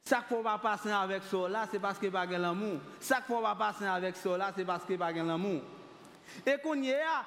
Ça 0.04 0.18
qu'il 0.18 0.36
faut 0.36 0.42
pas 0.42 0.58
passer 0.58 0.90
avec 0.90 1.22
ça 1.22 1.68
c'est 1.70 1.78
parce 1.78 1.98
que 1.98 2.08
pas 2.08 2.26
l'amour. 2.26 2.80
Ça 2.98 3.16
qu'il 3.16 3.34
faut 3.34 3.40
pas 3.40 3.54
passer 3.54 3.86
avec 3.86 4.16
ça 4.16 4.52
c'est 4.56 4.64
parce 4.64 4.84
que 4.84 4.94
pas 4.94 5.12
l'amour. 5.12 5.62
Et 6.44 6.58
qu'on 6.58 6.82
y 6.82 6.92
a, 6.92 7.24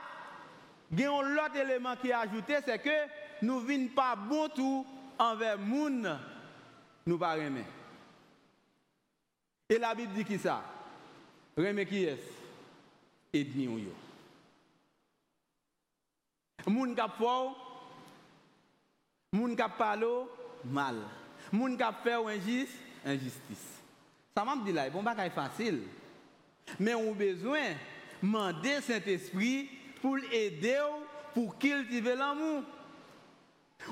il 0.91 0.99
y 0.99 1.05
a 1.05 1.63
élément 1.63 1.95
qui 1.95 2.09
est 2.09 2.13
ajouté, 2.13 2.57
c'est 2.65 2.79
que 2.79 2.89
nous 3.41 3.61
ne 3.61 3.65
venons 3.65 3.87
pas 3.95 4.15
bon 4.15 4.49
tout 4.49 4.85
envers 5.17 5.57
moun, 5.57 6.19
nous 7.05 7.17
pas 7.17 7.37
aimer. 7.37 7.65
Et 9.69 9.77
la 9.77 9.93
Bible 9.93 10.13
dit 10.13 10.23
qui 10.23 10.37
ça? 10.37 10.63
Remé 11.57 11.85
qui 11.85 12.05
est? 12.05 12.19
Ennemi 13.33 13.67
ou 13.67 13.79
yo. 13.79 13.93
Moun 16.67 16.95
kap 16.95 17.19
moun 19.33 19.55
kap 19.55 19.77
palo, 19.77 20.29
mal. 20.63 21.01
Moun 21.51 21.77
kap 21.77 22.03
fait 22.03 22.13
injustice, 22.13 22.75
injustice. 23.05 23.81
Ça 24.35 24.45
m'a 24.45 24.55
dit 24.63 24.71
là, 24.71 24.89
bon 24.89 25.03
bagay 25.03 25.29
facile. 25.29 25.81
Mais 26.79 26.93
on 26.93 27.13
besoin 27.13 27.75
demander 28.21 28.81
Saint-Esprit 28.81 29.69
pour 30.01 30.17
aider 30.31 30.81
pour 31.33 31.57
cultiver 31.57 32.15
l'amour. 32.15 32.63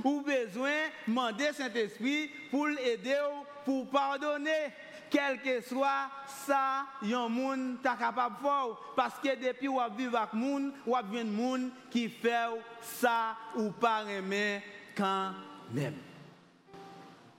Ou 0.03 0.21
besoin 0.21 0.89
demander 1.07 1.51
Saint-Esprit 1.53 2.29
pour 2.49 2.69
aider 2.69 3.21
pour 3.63 3.89
pardonner 3.89 4.71
kelke 5.15 5.61
swa 5.63 6.11
sa 6.43 6.85
yon 7.05 7.31
moun 7.31 7.61
ta 7.83 7.95
kapap 7.99 8.41
fòw, 8.43 8.75
paske 8.97 9.35
depi 9.39 9.71
wap 9.71 9.95
viv 9.95 10.15
ak 10.19 10.35
moun, 10.35 10.73
wap 10.83 11.07
ven 11.11 11.31
moun 11.31 11.69
ki 11.93 12.07
fèw 12.11 12.59
sa 12.99 13.35
ou 13.55 13.71
pa 13.79 14.01
remè 14.07 14.59
kan 14.97 15.39
mèm. 15.71 15.95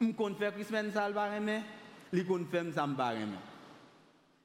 M 0.01 0.13
kon 0.17 0.37
fè 0.39 0.53
krismen 0.57 0.89
sa 0.95 1.07
l 1.09 1.17
ba 1.17 1.29
remè, 1.35 1.61
li 2.17 2.25
kon 2.29 2.49
fèm 2.49 2.73
sa 2.73 2.89
m 2.89 2.97
ba 2.97 3.13
remè. 3.17 3.43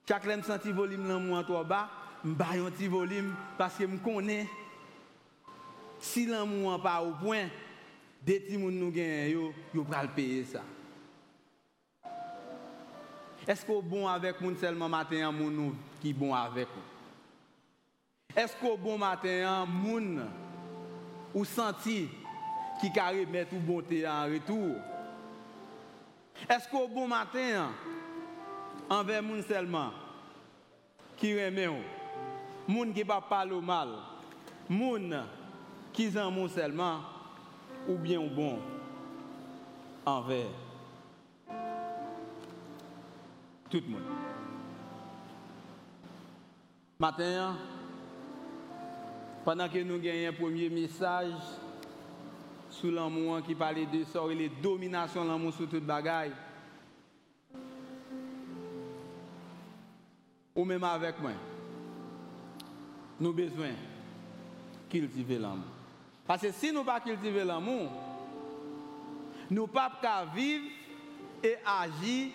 Chak 0.09 0.27
lèm 0.27 0.43
san 0.43 0.59
ti 0.59 0.75
volim 0.75 1.07
nan 1.07 1.23
mou 1.23 1.39
an 1.39 1.47
to 1.47 1.55
ba, 1.63 1.85
m 2.27 2.35
bayon 2.35 2.75
ti 2.75 2.91
volim 2.91 3.31
paske 3.59 3.87
m 3.87 3.95
konè. 4.03 4.43
Si 6.01 6.25
lan 6.27 6.49
mou 6.49 6.73
an 6.73 6.83
pa 6.83 6.99
ou 7.05 7.15
pwen, 7.21 7.47
deti 8.25 8.59
moun 8.59 8.75
nou 8.75 8.91
gen 8.91 9.31
yo, 9.31 9.49
yo 9.71 9.87
pral 9.87 10.11
peye 10.17 10.43
sa. 10.51 10.65
Est-ce 13.47 13.65
qu'on 13.65 13.79
est 13.79 13.83
bon 13.83 14.07
avec 14.07 14.39
nous 14.39 14.55
seulement 14.55 14.87
matin, 14.89 15.31
moun 15.31 15.75
qui 15.99 16.13
bon 16.13 16.33
avec 16.33 16.67
vous? 16.67 18.39
Est-ce 18.39 18.55
qu'on 18.55 18.77
bon 18.77 18.97
matin, 18.97 19.65
moun 19.65 20.25
ou 21.33 21.43
senti 21.43 22.07
qui 22.79 22.91
carré 22.91 23.25
mettre 23.25 23.49
tout 23.49 23.57
bonté 23.57 24.07
en 24.07 24.23
retour? 24.25 24.75
Est-ce 26.49 26.67
est 26.67 26.87
bon 26.87 27.07
matin 27.07 27.69
envers 28.89 29.23
moun 29.23 29.43
seulement 29.43 29.91
qui 31.17 31.33
remet 31.33 31.67
moun 32.67 32.93
qui 32.93 33.03
pas 33.03 33.21
parler 33.21 33.59
mal, 33.59 33.89
moun 34.69 35.23
qui 35.93 36.17
en 36.17 36.31
moun 36.31 36.49
seulement 36.49 36.99
ou 37.87 37.95
bien 37.95 38.21
bon 38.21 38.59
envers 40.05 40.45
tout 43.71 43.81
le 43.85 43.93
monde. 43.93 44.01
Matin, 46.99 47.55
pendant 49.45 49.69
que 49.69 49.79
nous 49.79 49.97
gagnons 49.97 50.29
un 50.29 50.33
premier 50.33 50.69
message 50.69 51.33
sur 52.69 52.91
l'amour 52.91 53.41
qui 53.41 53.55
parlait 53.55 53.85
de 53.85 54.03
ça, 54.03 54.19
et 54.29 54.35
les 54.35 54.49
dominations 54.49 55.23
de 55.23 55.29
l'amour 55.29 55.53
sur 55.53 55.69
toute 55.69 55.85
bagaille, 55.85 56.33
ou 60.53 60.65
même 60.65 60.83
avec 60.83 61.19
moi, 61.19 61.31
nous 63.19 63.33
besoin 63.33 63.71
cultiver 64.89 65.39
l'amour. 65.39 65.65
Parce 66.27 66.41
que 66.41 66.51
si 66.51 66.71
nous 66.71 66.81
ne 66.81 66.85
pas 66.85 66.99
cultiver 66.99 67.45
l'amour, 67.45 67.89
nous 69.49 69.61
ne 69.61 69.67
pouvons 69.67 69.89
pas 70.01 70.25
vivre 70.35 70.65
et 71.43 71.55
agir 71.65 72.31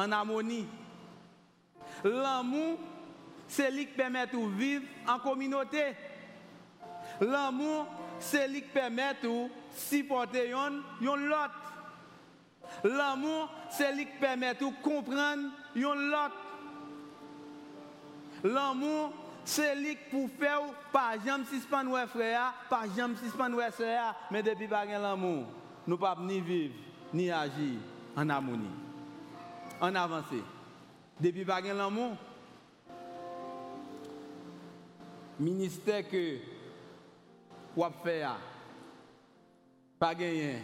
en 0.00 0.12
harmonie. 0.12 0.66
L'amour, 2.04 2.78
c'est 3.48 3.70
ce 3.70 3.76
qui 3.76 3.86
permet 3.86 4.26
de 4.26 4.56
vivre 4.56 4.84
en 5.06 5.18
communauté. 5.18 5.94
L'amour, 7.20 7.86
c'est 8.18 8.48
ce 8.48 8.52
qui 8.54 8.62
permet 8.62 9.14
de 9.22 9.48
supporter 9.76 10.48
l'autre. 10.48 11.60
L'amour, 12.84 13.50
c'est 13.70 13.92
ce 13.92 13.98
qui 13.98 14.06
permet 14.20 14.54
de 14.54 14.66
comprendre 14.82 15.50
l'autre. 15.74 16.36
L'amour, 18.44 19.12
c'est 19.44 19.74
ce 19.74 19.82
qui 19.82 19.96
pour 20.10 20.30
faire 20.38 20.62
pas 20.92 21.14
jamais 21.24 21.44
suspendre 21.44 21.90
nos 21.90 22.06
frères, 22.06 22.54
pas 22.70 22.84
jamais 22.96 23.16
suspendre 23.16 23.56
nos 23.56 23.70
sœurs, 23.72 24.14
mais 24.30 24.42
depuis 24.42 24.68
pas 24.68 24.84
l'amour, 24.84 25.44
nous 25.86 25.94
ne 25.94 25.98
pouvons 25.98 26.26
ni 26.26 26.40
vivre 26.40 26.74
ni 27.12 27.30
agir 27.30 27.80
en 28.16 28.28
harmonie 28.28 28.89
en 29.80 29.94
avancé. 29.94 30.42
Depuis 31.18 31.44
pas 31.44 31.60
l'amour, 31.60 32.16
ministère 35.38 36.08
que 36.08 36.38
vous 37.76 37.84
fait 38.02 38.24
pas 39.98 40.14
gagné 40.14 40.58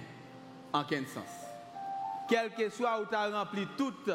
en 0.73 0.85
quel 0.85 1.07
sens. 1.07 1.25
Quel 2.29 2.53
que 2.55 2.69
soit 2.71 3.01
où 3.01 3.07
tu 3.07 3.15
as 3.15 3.31
rempli 3.31 3.67
toutes 3.77 4.11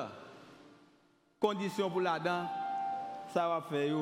conditions 1.39 1.89
pour 1.89 2.01
la 2.01 2.19
dent, 2.19 2.47
ça 3.33 3.47
va 3.47 3.65
faire 3.69 3.95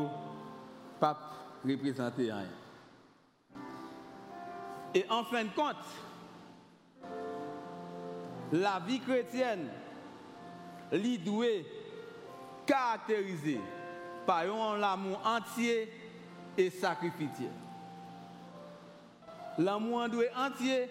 pas 1.00 1.18
représenter 1.66 2.32
rien. 2.32 2.46
Et 4.94 5.06
en 5.10 5.24
fin 5.24 5.44
de 5.44 5.50
compte, 5.50 5.76
la 8.52 8.80
vie 8.80 9.00
chrétienne 9.00 9.70
li 10.91 11.17
doué 11.17 11.65
caractérisé 12.65 13.60
par 14.25 14.43
un 14.43 14.82
amour 14.82 15.19
entier 15.25 15.91
et 16.58 16.69
sacrificiel. 16.69 17.52
L'amour 19.57 20.07
entier 20.36 20.89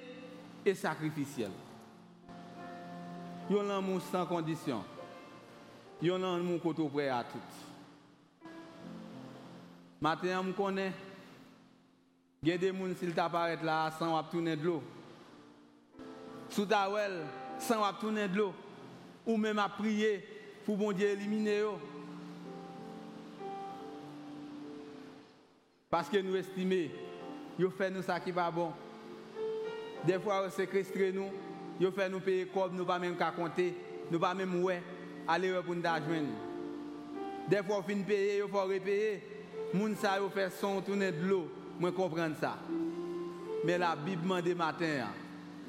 et 0.64 0.74
sacrificiel. 0.74 1.50
Yon 3.50 3.62
l'amour 3.62 4.00
sans 4.12 4.26
condition. 4.26 4.84
Yon 6.02 6.18
l'amour 6.18 6.60
qu'on 6.60 6.88
prêt 6.88 7.08
à 7.08 7.24
tout. 7.24 8.48
Maintenant, 10.00 10.44
je 10.46 10.52
connais. 10.52 10.92
Il 12.42 12.50
y 12.50 12.52
a 12.52 12.58
des 12.58 12.68
gens 12.68 12.94
qui 12.98 13.12
t'apparaissent 13.12 13.62
là 13.62 13.90
sans 13.98 14.22
tourner 14.24 14.56
de 14.56 14.64
l'eau. 14.64 14.82
Sous 16.50 16.66
ta 16.66 16.88
sans 17.58 17.92
tourner 17.94 18.28
de 18.28 18.36
l'eau 18.36 18.54
ou 19.28 19.36
même 19.36 19.58
à 19.58 19.68
prier 19.68 20.24
pour 20.64 20.78
bon 20.78 20.90
Dieu 20.90 21.06
éliminer. 21.06 21.62
Parce 25.90 26.08
que 26.08 26.16
nous 26.16 26.34
estimons, 26.34 26.88
nous 27.58 27.70
fait 27.70 27.90
nous 27.90 28.02
ça 28.02 28.18
qui 28.18 28.32
va 28.32 28.50
bon. 28.50 28.72
Des 30.04 30.18
fois, 30.18 30.44
nous 30.44 30.50
séquestrer 30.50 31.12
nous, 31.12 31.30
nous 31.78 31.90
fait 31.90 32.08
nous 32.08 32.20
payer 32.20 32.46
comme 32.46 32.74
nous 32.74 32.84
pas 32.84 32.98
même 32.98 33.16
qu'à 33.16 33.30
compter, 33.30 33.74
nous 34.10 34.18
pas 34.18 34.34
même 34.34 34.62
ouais, 34.62 34.82
aller 35.26 35.52
pour 35.64 35.74
nous 35.74 35.82
joindre. 35.82 36.28
Des 37.48 37.62
fois, 37.62 37.78
on 37.78 37.82
finit 37.82 38.04
payer, 38.04 38.42
il 38.44 38.50
faut 38.50 38.60
repayer. 38.62 39.22
Moun 39.74 39.94
ça, 39.96 40.18
yo 40.18 40.30
fait 40.30 40.50
son 40.50 40.80
tourner 40.80 41.12
de 41.12 41.26
l'eau. 41.26 41.50
Moi, 41.78 41.92
comprendre 41.92 42.36
ça. 42.40 42.58
Mais 43.64 43.76
la 43.76 43.94
Bible 43.94 44.22
demande 44.22 44.48
matin, 44.56 45.08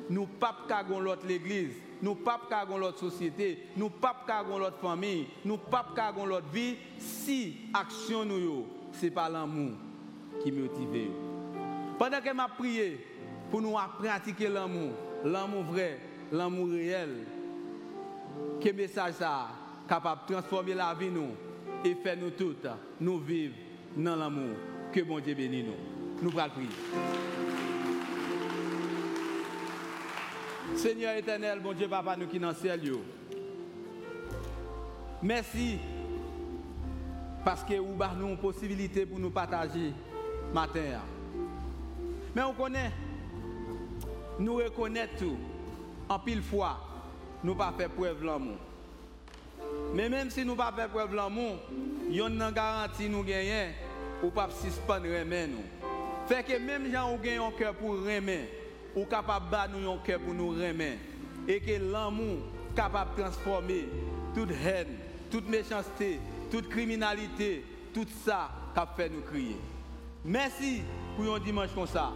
nous 0.10 0.26
pas 0.26 0.56
qu'à 0.68 0.84
l'autre 0.84 1.26
l'église 1.28 1.89
nous 2.02 2.16
pas 2.16 2.40
cagon 2.50 2.78
l'autre 2.78 3.00
société, 3.00 3.68
nous 3.76 3.90
pas 3.90 4.24
cagon 4.26 4.58
l'autre 4.58 4.80
famille, 4.82 5.28
nous 5.46 5.58
pas 5.58 5.86
cagon 5.96 6.26
l'autre 6.26 6.48
vie 6.54 6.76
si 6.98 7.58
action 7.74 8.26
nous 8.26 8.66
c'est 8.92 9.12
pas 9.12 9.30
l'amour 9.30 9.72
qui 10.44 10.52
motive. 10.52 11.12
Pendant 11.98 12.22
que 12.22 12.34
m'a 12.34 12.48
prié 12.48 13.06
pour 13.52 13.62
nous 13.62 13.76
pratiquer 14.00 14.48
l'amour, 14.48 14.92
l'amour 15.26 15.64
vrai, 15.64 16.00
l'amour 16.32 16.70
réel, 16.70 17.26
que 18.62 18.72
message 18.72 19.16
ça 19.16 19.50
capable 19.88 20.22
de 20.28 20.34
transformer 20.34 20.76
la 20.76 20.94
vie 20.94 21.10
nous 21.10 21.32
et 21.84 21.96
faire 21.96 22.18
nous 22.18 22.32
toutes 22.32 22.68
nous 23.02 23.20
vivre 23.20 23.56
dans 23.98 24.16
l'amour. 24.16 24.56
Que 24.92 25.02
bon 25.02 25.20
Dieu 25.20 25.36
bénisse 25.36 25.66
nous. 25.66 26.30
Nous 26.30 26.40
allons 26.40 26.54
prier. 26.54 27.49
Seigneur 30.82 31.18
éternel, 31.18 31.60
bon 31.60 31.74
Dieu, 31.74 31.90
papa, 31.90 32.16
nous 32.16 32.28
qui 32.28 32.40
dans 32.40 32.50
le 32.50 32.56
ciel, 32.56 32.80
merci 35.22 35.78
parce 37.44 37.66
que 37.66 37.74
vous 37.74 38.02
avez 38.02 38.24
une 38.24 38.38
possibilité 38.38 39.06
pour 39.06 39.20
nous 39.20 39.30
partager 39.30 39.92
matin. 40.54 41.02
Mais 42.34 42.44
on 42.44 42.54
connaît, 42.54 42.92
nous 44.40 44.56
reconnaissons 44.56 45.10
tout. 45.20 45.38
En 46.08 46.18
pile 46.18 46.42
fois, 46.42 46.80
nous 47.44 47.56
pas 47.56 47.74
fait 47.78 47.90
preuve 47.90 48.24
l'amour. 48.24 48.58
Mais 49.94 50.08
même 50.08 50.30
si 50.30 50.46
nous 50.46 50.56
pas 50.56 50.72
fait 50.74 50.88
preuve 50.88 51.14
l'amour, 51.14 51.58
y 52.10 52.22
a 52.22 52.28
une 52.28 52.52
garantie 52.52 53.10
nous 53.10 53.24
gagnons 53.24 53.74
ou 54.24 54.30
pas 54.30 54.48
suspendre 54.50 55.08
nous. 55.08 55.64
Fait 56.26 56.42
que 56.42 56.58
même 56.58 56.90
gens 56.90 57.12
ont 57.12 57.18
gagné 57.18 57.36
un 57.36 57.52
cœur 57.52 57.74
pour 57.74 57.96
remet, 57.96 58.59
ou 59.00 59.06
capable 59.06 59.46
de 59.50 59.80
nous 59.80 59.92
un 59.92 59.98
cœur 59.98 60.20
pour 60.20 60.34
nous 60.34 60.50
remet 60.50 60.98
et 61.48 61.60
que 61.60 61.92
l'amour 61.92 62.40
capable 62.76 63.16
de 63.16 63.22
transformer 63.22 63.86
toute 64.36 64.52
haine, 64.52 64.88
toute 65.32 65.48
méchanceté, 65.48 66.20
toute 66.52 66.70
criminalité, 66.70 67.64
tout 67.94 68.06
ça 68.26 68.52
qui 68.76 68.82
fait 68.98 69.10
nous 69.10 69.22
crier. 69.22 69.58
Merci 70.26 70.82
pour 71.16 71.34
un 71.34 71.40
dimanche 71.40 71.70
comme 71.74 71.88
ça. 71.88 72.12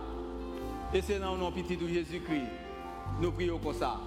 Et 0.94 1.02
c'est 1.02 1.20
dans 1.20 1.34
le 1.34 1.40
nom 1.40 1.52
de 1.52 1.88
Jésus-Christ. 1.88 2.48
Nous 3.20 3.32
prions 3.32 3.58
comme 3.58 3.74
ça. 3.74 4.00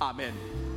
Amen. 0.00 0.34